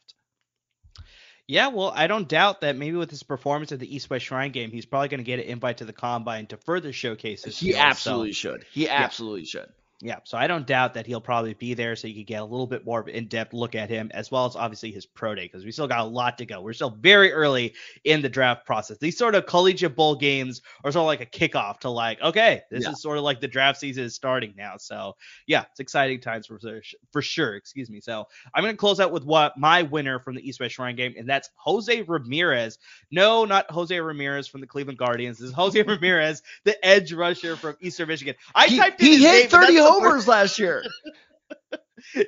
Yeah, 1.48 1.67
well, 1.67 1.91
I 1.93 2.08
don't 2.08 2.29
doubt 2.29 2.62
that 2.62 2.77
maybe 2.77 2.96
with 2.96 3.10
his 3.10 3.24
performance 3.24 3.72
at 3.74 3.79
the 3.79 3.93
East 3.93 4.10
West 4.10 4.25
Shrine 4.25 4.51
game, 4.51 4.72
he's 4.72 4.86
probably 4.86 5.10
going 5.10 5.20
to 5.20 5.25
get 5.25 5.39
an 5.39 5.46
invite 5.46 5.77
to 5.77 5.86
the 5.86 5.93
combine 5.93 6.48
to 6.48 6.58
further 6.58 6.93
showcase 6.93 7.43
his. 7.43 7.60
He 7.60 7.75
absolutely 7.75 8.34
so. 8.34 8.51
should. 8.51 8.65
He 8.72 8.88
absolutely 8.88 9.41
yeah. 9.41 9.48
should. 9.48 9.70
Yeah, 10.03 10.17
so 10.24 10.38
I 10.38 10.48
don't 10.48 10.65
doubt 10.65 10.96
that 10.96 11.05
he'll 11.05 11.22
probably 11.22 11.53
be 11.53 11.75
there 11.75 11.96
so 11.96 12.08
you 12.08 12.15
could 12.15 12.25
get 12.25 12.41
a 12.41 12.46
little 12.46 12.65
bit 12.65 12.86
more 12.86 13.01
of 13.01 13.08
in-depth 13.08 13.53
look 13.53 13.75
at 13.75 13.88
him 13.89 14.10
as 14.15 14.31
well 14.31 14.46
as 14.46 14.55
obviously 14.55 14.91
his 14.91 15.05
pro 15.05 15.36
day 15.36 15.43
because 15.43 15.63
we 15.63 15.72
still 15.72 15.88
got 15.88 16.00
a 16.00 16.05
lot 16.05 16.39
to 16.39 16.46
go. 16.46 16.62
We're 16.62 16.74
still 16.74 16.89
very 16.89 17.31
early 17.31 17.75
in 18.03 18.22
the 18.24 18.29
draft 18.29 18.65
process. 18.65 18.98
These 18.98 19.17
sort 19.17 19.36
of 19.36 19.46
collegiate 19.46 19.96
bowl 19.96 20.15
games 20.15 20.62
are 20.84 20.91
sort 20.91 21.03
of 21.03 21.08
like 21.08 21.22
a 21.22 21.25
kickoff 21.25 21.79
to 21.81 21.89
like, 21.89 22.20
okay, 22.22 22.63
this 22.72 22.84
yeah. 22.84 22.91
is 22.91 23.01
sort 23.01 23.20
of 23.20 23.24
like 23.24 23.41
the 23.41 23.48
draft 23.48 23.79
season 23.79 24.05
is 24.05 24.15
starting 24.15 24.55
now. 24.58 24.77
So 24.77 25.15
yeah, 25.46 25.65
it's 25.70 25.79
exciting 25.79 26.20
times 26.20 26.48
for 26.48 26.60
for 27.12 27.22
sure. 27.22 27.55
Excuse 27.55 27.89
me. 27.89 28.00
So 28.01 28.27
I'm 28.55 28.63
gonna 28.63 28.75
close 28.75 29.00
out 29.00 29.12
with 29.12 29.24
what 29.24 29.55
my 29.58 29.84
winner 29.84 30.20
from 30.20 30.36
the 30.36 30.48
East 30.48 30.60
West 30.60 30.75
Shrine 30.75 30.96
game, 30.96 31.13
and 31.17 31.29
that's 31.29 31.51
Jose 31.55 32.01
Ramirez. 32.01 32.79
No, 33.12 33.46
not 33.46 33.70
Jose 33.70 34.00
Ramirez 34.00 34.48
from 34.48 34.62
the 34.62 34.67
Cleveland 34.67 34.98
Guardians. 34.98 35.38
This 35.38 35.50
is 35.50 35.53
Jose 35.53 35.79
Ramirez, 35.88 36.41
the 36.63 36.84
edge 36.84 37.13
rusher 37.13 37.55
from 37.55 37.75
Eastern 37.81 38.08
Michigan. 38.08 38.36
I 38.55 38.67
he, 38.67 38.77
typed 38.77 39.00
in 39.01 39.05
he 39.05 39.24
hit 39.24 39.51
name, 39.51 39.62
30 39.62 39.90
homers 39.91 40.27
last 40.27 40.60
year. 40.60 40.83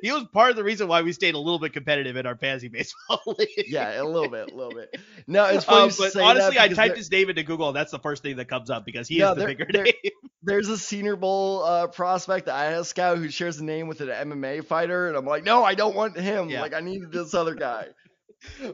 he 0.02 0.12
was 0.12 0.26
part 0.34 0.52
of 0.52 0.56
the 0.56 0.64
reason 0.64 0.88
why 0.88 1.02
we 1.02 1.12
stayed 1.14 1.36
a 1.36 1.38
little 1.38 1.60
bit 1.60 1.74
competitive 1.74 2.16
in 2.16 2.26
our 2.26 2.36
fantasy 2.36 2.68
baseball 2.68 3.22
league. 3.40 3.66
yeah, 3.68 4.02
a 4.02 4.04
little 4.04 4.30
bit, 4.30 4.52
a 4.52 4.56
little 4.56 4.74
bit. 4.74 4.96
No, 5.28 5.46
it's 5.46 5.66
funny. 5.66 5.90
Um, 5.90 5.92
but 5.98 6.16
honestly, 6.16 6.60
I 6.60 6.68
typed 6.68 6.98
his 6.98 7.12
name 7.12 7.30
into 7.30 7.44
Google, 7.44 7.70
and 7.70 7.76
that's 7.76 7.92
the 7.92 8.00
first 8.00 8.24
thing 8.24 8.36
that 8.38 8.46
comes 8.46 8.70
up 8.70 8.86
because 8.86 9.08
he 9.08 9.20
no, 9.20 9.32
is 9.32 9.36
the 9.36 9.40
there, 9.40 9.48
bigger 9.48 9.68
there, 9.72 9.84
name. 9.84 9.94
There's 10.44 10.70
a 10.70 10.78
Senior 10.78 11.16
Bowl 11.16 11.64
uh, 11.64 11.88
prospect 11.88 12.48
that 12.48 12.56
I 12.56 12.66
had 12.66 12.80
a 12.80 12.86
scout 12.86 13.18
who 13.18 13.30
shares 13.30 13.60
a 13.60 13.64
name 13.64 13.88
with 13.88 14.02
an 14.02 14.10
MMA 14.10 14.66
fighter, 14.66 15.08
and 15.08 15.16
I'm 15.16 15.26
like, 15.26 15.44
no, 15.44 15.64
I 15.64 15.74
don't 15.74 15.96
want 15.96 16.18
him. 16.18 16.50
Yeah. 16.50 16.62
Like, 16.62 16.74
I 16.74 16.82
need 16.82 17.12
this 17.12 17.34
other 17.34 17.56
guy 17.56 17.88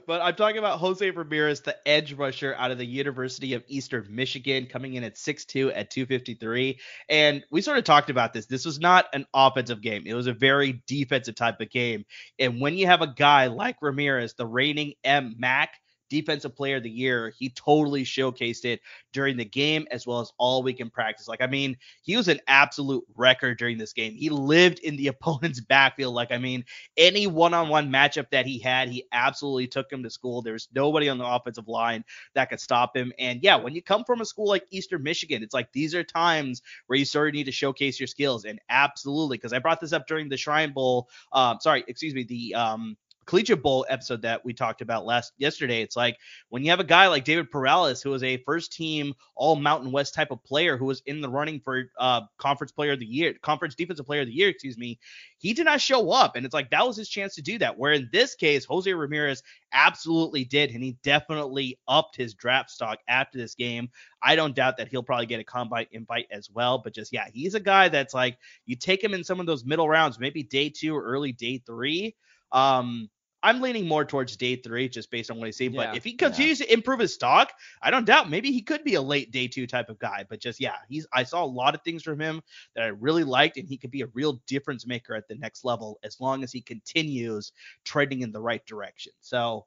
but 0.07 0.21
I'm 0.21 0.35
talking 0.35 0.57
about 0.57 0.79
Jose 0.79 1.09
Ramirez, 1.09 1.61
the 1.61 1.75
edge 1.87 2.13
rusher 2.13 2.55
out 2.57 2.71
of 2.71 2.77
the 2.77 2.85
University 2.85 3.53
of 3.53 3.63
Eastern 3.67 4.07
Michigan, 4.09 4.65
coming 4.65 4.95
in 4.95 5.03
at 5.03 5.15
6'2 5.15 5.71
at 5.75 5.91
253. 5.91 6.79
And 7.09 7.43
we 7.51 7.61
sort 7.61 7.77
of 7.77 7.83
talked 7.83 8.09
about 8.09 8.33
this. 8.33 8.45
This 8.45 8.65
was 8.65 8.79
not 8.79 9.05
an 9.13 9.25
offensive 9.33 9.81
game, 9.81 10.03
it 10.05 10.13
was 10.13 10.27
a 10.27 10.33
very 10.33 10.81
defensive 10.87 11.35
type 11.35 11.61
of 11.61 11.69
game. 11.69 12.05
And 12.37 12.61
when 12.61 12.75
you 12.75 12.87
have 12.87 13.01
a 13.01 13.13
guy 13.13 13.47
like 13.47 13.77
Ramirez, 13.81 14.33
the 14.33 14.45
reigning 14.45 14.93
M 15.03 15.35
Mac, 15.37 15.79
defensive 16.09 16.55
player 16.55 16.77
of 16.77 16.83
the 16.83 16.89
year. 16.89 17.33
He 17.37 17.49
totally 17.49 18.03
showcased 18.03 18.65
it 18.65 18.81
during 19.13 19.37
the 19.37 19.45
game 19.45 19.87
as 19.91 20.05
well 20.05 20.19
as 20.19 20.31
all 20.37 20.63
week 20.63 20.79
in 20.79 20.89
practice. 20.89 21.27
Like, 21.27 21.41
I 21.41 21.47
mean, 21.47 21.77
he 22.01 22.17
was 22.17 22.27
an 22.27 22.39
absolute 22.47 23.03
record 23.15 23.57
during 23.57 23.77
this 23.77 23.93
game. 23.93 24.13
He 24.13 24.29
lived 24.29 24.79
in 24.79 24.95
the 24.95 25.07
opponent's 25.19 25.59
backfield. 25.59 26.13
Like, 26.13 26.31
I 26.31 26.37
mean, 26.37 26.65
any 26.97 27.27
one 27.27 27.53
on 27.53 27.69
one 27.69 27.91
matchup 27.91 28.29
that 28.31 28.45
he 28.45 28.59
had, 28.59 28.89
he 28.89 29.05
absolutely 29.11 29.67
took 29.67 29.91
him 29.91 30.03
to 30.03 30.09
school. 30.09 30.41
There's 30.41 30.67
nobody 30.73 31.09
on 31.09 31.17
the 31.17 31.25
offensive 31.25 31.67
line 31.67 32.03
that 32.35 32.49
could 32.49 32.59
stop 32.59 32.95
him. 32.95 33.13
And 33.19 33.41
yeah, 33.41 33.55
when 33.55 33.73
you 33.73 33.81
come 33.81 34.03
from 34.03 34.21
a 34.21 34.25
school 34.25 34.47
like 34.47 34.65
Eastern 34.71 35.03
Michigan, 35.03 35.43
it's 35.43 35.53
like 35.53 35.71
these 35.71 35.95
are 35.95 36.03
times 36.03 36.61
where 36.87 36.97
you 36.97 37.05
sort 37.05 37.29
of 37.29 37.33
need 37.35 37.45
to 37.45 37.51
showcase 37.51 37.99
your 37.99 38.07
skills. 38.07 38.45
And 38.45 38.59
absolutely, 38.69 39.37
because 39.37 39.53
I 39.53 39.59
brought 39.59 39.79
this 39.79 39.93
up 39.93 40.07
during 40.07 40.29
the 40.29 40.37
Shrine 40.37 40.73
Bowl. 40.73 41.09
Um, 41.31 41.57
sorry, 41.61 41.83
excuse 41.87 42.13
me, 42.13 42.23
the 42.23 42.55
um, 42.55 42.97
collegiate 43.29 43.61
bowl 43.61 43.85
episode 43.89 44.23
that 44.23 44.43
we 44.43 44.51
talked 44.53 44.81
about 44.81 45.05
last 45.05 45.33
yesterday. 45.37 45.83
It's 45.83 45.95
like 45.95 46.17
when 46.49 46.63
you 46.63 46.71
have 46.71 46.79
a 46.79 46.83
guy 46.83 47.07
like 47.07 47.25
David 47.25 47.51
Perales, 47.51 48.01
who 48.01 48.09
was 48.09 48.23
a 48.23 48.37
first 48.37 48.73
team 48.73 49.13
all 49.35 49.55
Mountain 49.55 49.91
West 49.91 50.15
type 50.15 50.31
of 50.31 50.43
player 50.43 50.77
who 50.77 50.85
was 50.85 51.03
in 51.05 51.21
the 51.21 51.29
running 51.29 51.59
for 51.59 51.83
uh, 51.99 52.21
conference 52.39 52.71
player 52.71 52.93
of 52.93 52.99
the 52.99 53.05
year, 53.05 53.35
conference 53.43 53.75
defensive 53.75 54.07
player 54.07 54.21
of 54.21 54.27
the 54.27 54.33
year, 54.33 54.49
excuse 54.49 54.79
me, 54.79 54.97
he 55.37 55.53
did 55.53 55.65
not 55.65 55.79
show 55.79 56.09
up. 56.09 56.35
And 56.35 56.43
it's 56.43 56.55
like 56.55 56.71
that 56.71 56.87
was 56.87 56.97
his 56.97 57.07
chance 57.07 57.35
to 57.35 57.43
do 57.43 57.59
that. 57.59 57.77
Where 57.77 57.93
in 57.93 58.09
this 58.11 58.33
case, 58.33 58.65
Jose 58.65 58.91
Ramirez 58.91 59.43
absolutely 59.73 60.43
did. 60.43 60.71
And 60.71 60.83
he 60.83 60.97
definitely 61.03 61.77
upped 61.87 62.15
his 62.15 62.33
draft 62.33 62.71
stock 62.71 62.97
after 63.07 63.37
this 63.37 63.53
game. 63.53 63.89
I 64.23 64.35
don't 64.35 64.55
doubt 64.55 64.77
that 64.77 64.87
he'll 64.87 65.03
probably 65.03 65.27
get 65.27 65.39
a 65.39 65.43
combine 65.43 65.85
invite 65.91 66.25
as 66.31 66.49
well. 66.49 66.79
But 66.79 66.95
just, 66.95 67.13
yeah, 67.13 67.27
he's 67.31 67.53
a 67.53 67.59
guy 67.59 67.89
that's 67.89 68.15
like, 68.15 68.39
you 68.65 68.75
take 68.75 69.03
him 69.03 69.13
in 69.13 69.23
some 69.23 69.39
of 69.39 69.45
those 69.45 69.65
middle 69.65 69.87
rounds, 69.87 70.19
maybe 70.19 70.41
day 70.41 70.71
two 70.71 70.95
or 70.95 71.03
early 71.03 71.31
day 71.31 71.61
three. 71.63 72.15
Um, 72.51 73.07
I'm 73.41 73.61
leaning 73.61 73.87
more 73.87 74.05
towards 74.05 74.35
day 74.35 74.55
three 74.55 74.89
just 74.89 75.11
based 75.11 75.31
on 75.31 75.37
what 75.37 75.47
I 75.47 75.51
see. 75.51 75.67
But 75.67 75.89
yeah, 75.89 75.95
if 75.95 76.03
he 76.03 76.13
continues 76.13 76.59
yeah. 76.59 76.67
to 76.67 76.73
improve 76.73 76.99
his 76.99 77.13
stock, 77.13 77.53
I 77.81 77.91
don't 77.91 78.05
doubt 78.05 78.29
maybe 78.29 78.51
he 78.51 78.61
could 78.61 78.83
be 78.83 78.95
a 78.95 79.01
late 79.01 79.31
day 79.31 79.47
two 79.47 79.67
type 79.67 79.89
of 79.89 79.99
guy. 79.99 80.25
But 80.29 80.41
just 80.41 80.59
yeah, 80.59 80.75
he's 80.89 81.07
I 81.13 81.23
saw 81.23 81.43
a 81.43 81.45
lot 81.45 81.75
of 81.75 81.81
things 81.83 82.03
from 82.03 82.19
him 82.19 82.41
that 82.75 82.83
I 82.83 82.87
really 82.87 83.23
liked, 83.23 83.57
and 83.57 83.67
he 83.67 83.77
could 83.77 83.91
be 83.91 84.01
a 84.01 84.07
real 84.13 84.41
difference 84.47 84.85
maker 84.85 85.15
at 85.15 85.27
the 85.27 85.35
next 85.35 85.63
level 85.63 85.99
as 86.03 86.19
long 86.19 86.43
as 86.43 86.51
he 86.51 86.61
continues 86.61 87.51
trending 87.85 88.21
in 88.21 88.31
the 88.31 88.41
right 88.41 88.65
direction. 88.65 89.13
So 89.21 89.65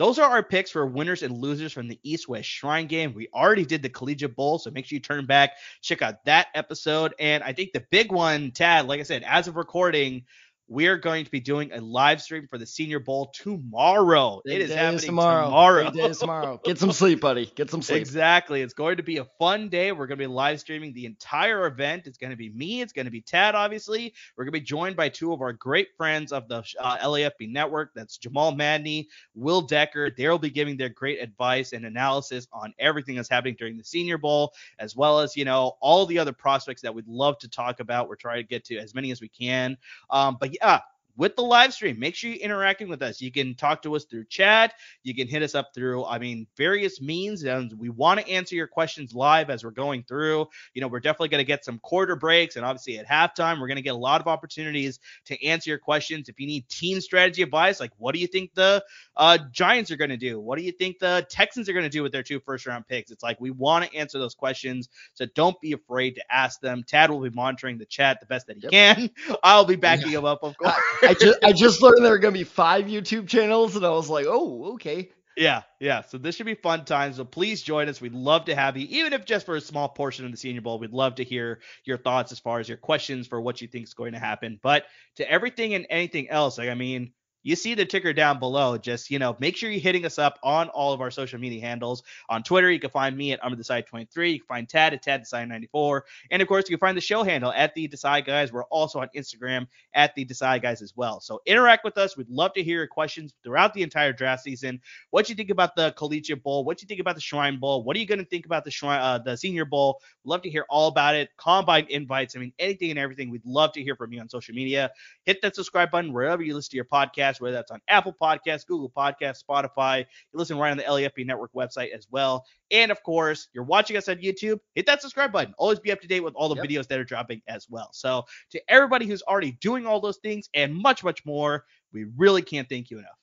those 0.00 0.18
are 0.18 0.30
our 0.30 0.42
picks 0.42 0.70
for 0.70 0.86
winners 0.86 1.22
and 1.22 1.36
losers 1.36 1.74
from 1.74 1.86
the 1.86 2.00
East 2.02 2.26
West 2.26 2.48
Shrine 2.48 2.86
game. 2.86 3.12
We 3.12 3.28
already 3.34 3.66
did 3.66 3.82
the 3.82 3.90
Collegiate 3.90 4.34
Bowl, 4.34 4.58
so 4.58 4.70
make 4.70 4.86
sure 4.86 4.96
you 4.96 5.00
turn 5.00 5.26
back, 5.26 5.58
check 5.82 6.00
out 6.00 6.24
that 6.24 6.46
episode. 6.54 7.12
And 7.18 7.44
I 7.44 7.52
think 7.52 7.74
the 7.74 7.84
big 7.90 8.10
one, 8.10 8.50
Tad, 8.50 8.86
like 8.86 9.00
I 9.00 9.02
said, 9.02 9.24
as 9.24 9.46
of 9.46 9.56
recording, 9.56 10.24
we're 10.70 10.98
going 10.98 11.24
to 11.24 11.30
be 11.32 11.40
doing 11.40 11.72
a 11.72 11.80
live 11.80 12.22
stream 12.22 12.46
for 12.48 12.56
the 12.56 12.64
Senior 12.64 13.00
Bowl 13.00 13.32
tomorrow. 13.34 14.40
Big 14.44 14.60
it 14.60 14.62
is 14.62 14.72
happening 14.72 15.00
tomorrow. 15.00 15.46
Tomorrow. 15.46 15.90
Big 15.90 16.12
tomorrow. 16.18 16.60
Get 16.64 16.78
some 16.78 16.92
sleep, 16.92 17.20
buddy. 17.20 17.46
Get 17.56 17.68
some 17.70 17.82
sleep. 17.82 17.98
Exactly. 17.98 18.62
It's 18.62 18.72
going 18.72 18.96
to 18.98 19.02
be 19.02 19.16
a 19.16 19.24
fun 19.40 19.68
day. 19.68 19.90
We're 19.90 20.06
going 20.06 20.18
to 20.18 20.22
be 20.22 20.28
live 20.28 20.60
streaming 20.60 20.92
the 20.92 21.06
entire 21.06 21.66
event. 21.66 22.06
It's 22.06 22.18
going 22.18 22.30
to 22.30 22.36
be 22.36 22.50
me. 22.50 22.82
It's 22.82 22.92
going 22.92 23.06
to 23.06 23.10
be 23.10 23.20
Tad, 23.20 23.56
obviously. 23.56 24.14
We're 24.36 24.44
going 24.44 24.52
to 24.52 24.60
be 24.60 24.64
joined 24.64 24.94
by 24.94 25.08
two 25.08 25.32
of 25.32 25.40
our 25.40 25.52
great 25.52 25.88
friends 25.96 26.30
of 26.30 26.46
the 26.46 26.62
uh, 26.78 26.98
LAFB 26.98 27.50
network. 27.50 27.90
That's 27.96 28.16
Jamal 28.16 28.52
Madney, 28.52 29.08
Will 29.34 29.62
Decker. 29.62 30.12
They'll 30.16 30.38
be 30.38 30.50
giving 30.50 30.76
their 30.76 30.88
great 30.88 31.20
advice 31.20 31.72
and 31.72 31.84
analysis 31.84 32.46
on 32.52 32.72
everything 32.78 33.16
that's 33.16 33.28
happening 33.28 33.56
during 33.58 33.76
the 33.76 33.82
Senior 33.82 34.18
Bowl, 34.18 34.52
as 34.78 34.94
well 34.94 35.18
as, 35.18 35.36
you 35.36 35.44
know, 35.44 35.72
all 35.80 36.06
the 36.06 36.20
other 36.20 36.32
prospects 36.32 36.82
that 36.82 36.94
we'd 36.94 37.08
love 37.08 37.38
to 37.38 37.48
talk 37.48 37.80
about. 37.80 38.08
We're 38.08 38.14
trying 38.14 38.44
to 38.44 38.48
get 38.48 38.64
to 38.66 38.76
as 38.76 38.94
many 38.94 39.10
as 39.10 39.20
we 39.20 39.28
can. 39.28 39.76
Um, 40.10 40.36
but 40.38 40.59
yeah, 40.60 40.80
with 41.16 41.36
the 41.36 41.42
live 41.42 41.72
stream. 41.72 41.98
Make 41.98 42.14
sure 42.14 42.30
you're 42.30 42.40
interacting 42.40 42.88
with 42.88 43.02
us. 43.02 43.20
You 43.20 43.30
can 43.30 43.54
talk 43.54 43.82
to 43.82 43.94
us 43.96 44.04
through 44.04 44.24
chat. 44.26 44.74
You 45.02 45.14
can 45.14 45.28
hit 45.28 45.42
us 45.42 45.54
up 45.54 45.70
through, 45.74 46.04
I 46.04 46.18
mean, 46.18 46.46
various 46.56 47.00
means. 47.00 47.44
And 47.44 47.72
we 47.78 47.88
want 47.88 48.20
to 48.20 48.28
answer 48.28 48.54
your 48.54 48.66
questions 48.66 49.14
live 49.14 49.50
as 49.50 49.64
we're 49.64 49.70
going 49.70 50.04
through. 50.04 50.46
You 50.74 50.80
know, 50.80 50.88
we're 50.88 51.00
definitely 51.00 51.28
going 51.28 51.40
to 51.40 51.46
get 51.46 51.64
some 51.64 51.78
quarter 51.80 52.16
breaks. 52.16 52.56
And 52.56 52.64
obviously 52.64 52.98
at 52.98 53.06
halftime, 53.06 53.60
we're 53.60 53.68
going 53.68 53.76
to 53.76 53.82
get 53.82 53.94
a 53.94 53.98
lot 53.98 54.20
of 54.20 54.26
opportunities 54.26 55.00
to 55.26 55.44
answer 55.44 55.70
your 55.70 55.78
questions. 55.78 56.28
If 56.28 56.38
you 56.40 56.46
need 56.46 56.68
team 56.68 57.00
strategy 57.00 57.42
advice, 57.42 57.80
like 57.80 57.92
what 57.98 58.14
do 58.14 58.20
you 58.20 58.26
think 58.26 58.54
the 58.54 58.82
uh, 59.16 59.38
Giants 59.50 59.90
are 59.90 59.96
going 59.96 60.10
to 60.10 60.16
do? 60.16 60.40
What 60.40 60.58
do 60.58 60.64
you 60.64 60.72
think 60.72 60.98
the 60.98 61.26
Texans 61.30 61.68
are 61.68 61.72
going 61.72 61.84
to 61.84 61.90
do 61.90 62.02
with 62.02 62.12
their 62.12 62.22
two 62.22 62.40
first 62.40 62.66
round 62.66 62.86
picks? 62.86 63.10
It's 63.10 63.22
like 63.22 63.40
we 63.40 63.50
want 63.50 63.84
to 63.84 63.96
answer 63.96 64.18
those 64.18 64.34
questions. 64.34 64.88
So 65.14 65.26
don't 65.34 65.60
be 65.60 65.72
afraid 65.72 66.14
to 66.16 66.22
ask 66.34 66.60
them. 66.60 66.84
Tad 66.86 67.10
will 67.10 67.20
be 67.20 67.30
monitoring 67.30 67.78
the 67.78 67.86
chat 67.86 68.20
the 68.20 68.26
best 68.26 68.46
that 68.46 68.56
he 68.56 68.62
yep. 68.62 68.96
can. 68.96 69.10
I'll 69.42 69.64
be 69.64 69.76
backing 69.76 70.12
yeah. 70.12 70.18
him 70.18 70.24
up, 70.24 70.42
of 70.42 70.56
course. 70.62 70.74
I 71.02 71.14
just 71.14 71.38
I 71.42 71.52
just 71.52 71.82
learned 71.82 72.04
there 72.04 72.12
are 72.12 72.18
gonna 72.18 72.32
be 72.32 72.44
five 72.44 72.86
YouTube 72.86 73.28
channels, 73.28 73.76
and 73.76 73.84
I 73.84 73.90
was 73.90 74.08
like, 74.08 74.26
oh, 74.28 74.74
okay. 74.74 75.10
Yeah, 75.36 75.62
yeah. 75.78 76.02
So 76.02 76.18
this 76.18 76.36
should 76.36 76.46
be 76.46 76.54
fun 76.54 76.84
times. 76.84 77.16
So 77.16 77.24
please 77.24 77.62
join 77.62 77.88
us. 77.88 78.00
We'd 78.00 78.12
love 78.12 78.46
to 78.46 78.54
have 78.54 78.76
you, 78.76 78.86
even 78.90 79.12
if 79.12 79.24
just 79.24 79.46
for 79.46 79.56
a 79.56 79.60
small 79.60 79.88
portion 79.88 80.24
of 80.24 80.30
the 80.32 80.36
Senior 80.36 80.60
Bowl. 80.60 80.78
We'd 80.78 80.92
love 80.92 81.14
to 81.14 81.24
hear 81.24 81.60
your 81.84 81.96
thoughts 81.96 82.32
as 82.32 82.38
far 82.38 82.60
as 82.60 82.68
your 82.68 82.76
questions 82.76 83.26
for 83.26 83.40
what 83.40 83.60
you 83.62 83.68
think 83.68 83.84
is 83.84 83.94
going 83.94 84.12
to 84.12 84.18
happen. 84.18 84.58
But 84.62 84.84
to 85.16 85.30
everything 85.30 85.74
and 85.74 85.86
anything 85.88 86.28
else, 86.28 86.58
like 86.58 86.68
I 86.68 86.74
mean, 86.74 87.12
you 87.42 87.56
see 87.56 87.74
the 87.74 87.84
ticker 87.84 88.12
down 88.12 88.38
below. 88.38 88.76
Just, 88.78 89.10
you 89.10 89.18
know, 89.18 89.36
make 89.40 89.56
sure 89.56 89.70
you're 89.70 89.80
hitting 89.80 90.04
us 90.04 90.18
up 90.18 90.38
on 90.42 90.68
all 90.68 90.92
of 90.92 91.00
our 91.00 91.10
social 91.10 91.38
media 91.38 91.60
handles. 91.60 92.02
On 92.28 92.42
Twitter, 92.42 92.70
you 92.70 92.78
can 92.78 92.90
find 92.90 93.16
me 93.16 93.32
at 93.32 93.40
Amar 93.42 93.58
Desai 93.58 93.86
23. 93.86 94.32
You 94.32 94.38
can 94.40 94.46
find 94.46 94.68
Tad 94.68 94.92
at 94.92 95.02
Tad 95.02 95.22
Desai 95.22 95.46
94. 95.48 96.04
And 96.30 96.42
of 96.42 96.48
course, 96.48 96.68
you 96.68 96.76
can 96.76 96.86
find 96.86 96.96
the 96.96 97.02
show 97.02 97.22
handle 97.22 97.52
at 97.52 97.74
the 97.74 97.88
Desai 97.88 98.24
Guys. 98.24 98.52
We're 98.52 98.64
also 98.64 99.00
on 99.00 99.08
Instagram 99.16 99.66
at 99.94 100.14
the 100.14 100.24
Desai 100.24 100.60
Guys 100.60 100.82
as 100.82 100.96
well. 100.96 101.20
So 101.20 101.40
interact 101.46 101.84
with 101.84 101.96
us. 101.98 102.16
We'd 102.16 102.30
love 102.30 102.52
to 102.54 102.62
hear 102.62 102.78
your 102.78 102.86
questions 102.86 103.34
throughout 103.42 103.74
the 103.74 103.82
entire 103.82 104.12
draft 104.12 104.42
season. 104.42 104.80
What 105.10 105.26
do 105.26 105.32
you 105.32 105.36
think 105.36 105.50
about 105.50 105.76
the 105.76 105.92
Collegiate 105.92 106.42
Bowl? 106.42 106.64
What 106.64 106.82
you 106.82 106.88
think 106.88 107.00
about 107.00 107.14
the 107.14 107.20
Shrine 107.20 107.58
Bowl? 107.58 107.84
What 107.84 107.96
are 107.96 108.00
you 108.00 108.06
going 108.06 108.18
to 108.18 108.24
think 108.24 108.46
about 108.46 108.64
the 108.64 108.70
Shrine, 108.70 109.00
uh, 109.00 109.18
the 109.18 109.36
Senior 109.36 109.64
Bowl? 109.64 110.00
We'd 110.24 110.30
love 110.30 110.42
to 110.42 110.50
hear 110.50 110.66
all 110.68 110.88
about 110.88 111.14
it. 111.14 111.30
Combine 111.36 111.86
invites. 111.88 112.36
I 112.36 112.40
mean, 112.40 112.52
anything 112.58 112.90
and 112.90 112.98
everything. 112.98 113.30
We'd 113.30 113.44
love 113.44 113.72
to 113.72 113.82
hear 113.82 113.96
from 113.96 114.12
you 114.12 114.20
on 114.20 114.28
social 114.28 114.54
media. 114.54 114.90
Hit 115.24 115.40
that 115.42 115.54
subscribe 115.54 115.90
button 115.90 116.12
wherever 116.12 116.42
you 116.42 116.54
listen 116.54 116.70
to 116.70 116.76
your 116.76 116.84
podcast 116.84 117.29
podcast, 117.30 117.40
whether 117.40 117.54
that's 117.54 117.70
on 117.70 117.80
Apple 117.88 118.14
Podcasts, 118.20 118.66
Google 118.66 118.90
Podcasts, 118.90 119.42
Spotify. 119.44 120.00
You 120.00 120.38
listen 120.38 120.58
right 120.58 120.70
on 120.70 120.76
the 120.76 120.82
LAFB 120.84 121.26
Network 121.26 121.52
website 121.52 121.90
as 121.90 122.06
well. 122.10 122.44
And 122.70 122.90
of 122.90 123.02
course, 123.02 123.48
you're 123.52 123.64
watching 123.64 123.96
us 123.96 124.08
on 124.08 124.16
YouTube, 124.16 124.58
hit 124.74 124.86
that 124.86 125.02
subscribe 125.02 125.32
button. 125.32 125.54
Always 125.58 125.80
be 125.80 125.92
up 125.92 126.00
to 126.00 126.08
date 126.08 126.20
with 126.20 126.34
all 126.34 126.48
the 126.48 126.56
Yep. 126.56 126.64
videos 126.64 126.88
that 126.88 126.98
are 126.98 127.04
dropping 127.04 127.42
as 127.48 127.66
well. 127.68 127.90
So 127.92 128.24
to 128.50 128.60
everybody 128.68 129.06
who's 129.06 129.22
already 129.22 129.52
doing 129.52 129.86
all 129.86 130.00
those 130.00 130.18
things 130.18 130.48
and 130.54 130.74
much, 130.74 131.02
much 131.04 131.24
more, 131.24 131.64
we 131.92 132.06
really 132.16 132.42
can't 132.42 132.68
thank 132.68 132.90
you 132.90 132.98
enough. 132.98 133.16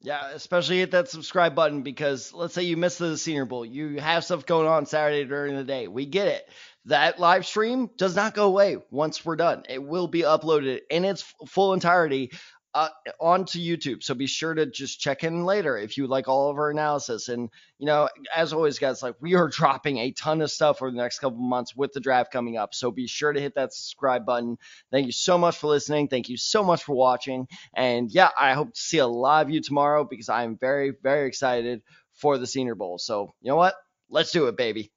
Yeah, 0.00 0.30
especially 0.30 0.78
hit 0.78 0.92
that 0.92 1.08
subscribe 1.08 1.56
button 1.56 1.82
because 1.82 2.32
let's 2.32 2.54
say 2.54 2.62
you 2.62 2.76
missed 2.76 3.00
the 3.00 3.18
Senior 3.18 3.46
Bowl, 3.46 3.64
you 3.64 3.98
have 3.98 4.24
stuff 4.24 4.46
going 4.46 4.68
on 4.68 4.86
Saturday 4.86 5.24
during 5.24 5.56
the 5.56 5.64
day. 5.64 5.88
We 5.88 6.06
get 6.06 6.28
it. 6.28 6.48
That 6.84 7.18
live 7.18 7.44
stream 7.44 7.90
does 7.98 8.14
not 8.14 8.32
go 8.32 8.46
away 8.46 8.76
once 8.90 9.24
we're 9.24 9.34
done. 9.34 9.64
It 9.68 9.82
will 9.82 10.06
be 10.06 10.22
uploaded 10.22 10.82
in 10.88 11.04
its 11.04 11.22
full 11.48 11.74
entirety 11.74 12.30
uh, 12.78 12.88
onto 13.18 13.58
YouTube. 13.58 14.04
So 14.04 14.14
be 14.14 14.28
sure 14.28 14.54
to 14.54 14.66
just 14.66 15.00
check 15.00 15.24
in 15.24 15.44
later 15.44 15.76
if 15.76 15.96
you 15.96 16.06
like 16.06 16.28
all 16.28 16.50
of 16.50 16.58
our 16.58 16.70
analysis. 16.70 17.28
And 17.28 17.50
you 17.78 17.86
know, 17.86 18.08
as 18.34 18.52
always, 18.52 18.78
guys, 18.78 19.02
like 19.02 19.16
we 19.20 19.34
are 19.34 19.48
dropping 19.52 19.98
a 19.98 20.12
ton 20.12 20.40
of 20.42 20.50
stuff 20.50 20.80
over 20.80 20.90
the 20.90 20.96
next 20.96 21.18
couple 21.18 21.38
months 21.38 21.74
with 21.74 21.92
the 21.92 22.00
draft 22.00 22.32
coming 22.32 22.56
up. 22.56 22.74
So 22.74 22.92
be 22.92 23.08
sure 23.08 23.32
to 23.32 23.40
hit 23.40 23.56
that 23.56 23.72
subscribe 23.72 24.24
button. 24.24 24.58
Thank 24.92 25.06
you 25.06 25.12
so 25.12 25.38
much 25.38 25.58
for 25.58 25.66
listening. 25.66 26.08
Thank 26.08 26.28
you 26.28 26.36
so 26.36 26.62
much 26.62 26.84
for 26.84 26.94
watching. 26.94 27.48
And 27.74 28.12
yeah, 28.12 28.30
I 28.38 28.52
hope 28.52 28.74
to 28.74 28.80
see 28.80 28.98
a 28.98 29.06
lot 29.06 29.44
of 29.44 29.50
you 29.50 29.60
tomorrow 29.60 30.04
because 30.04 30.28
I'm 30.28 30.56
very, 30.56 30.92
very 31.02 31.26
excited 31.26 31.82
for 32.14 32.38
the 32.38 32.46
Senior 32.46 32.76
Bowl. 32.76 32.98
So, 32.98 33.32
you 33.40 33.50
know 33.50 33.56
what? 33.56 33.74
Let's 34.08 34.30
do 34.30 34.46
it, 34.46 34.56
baby. 34.56 34.92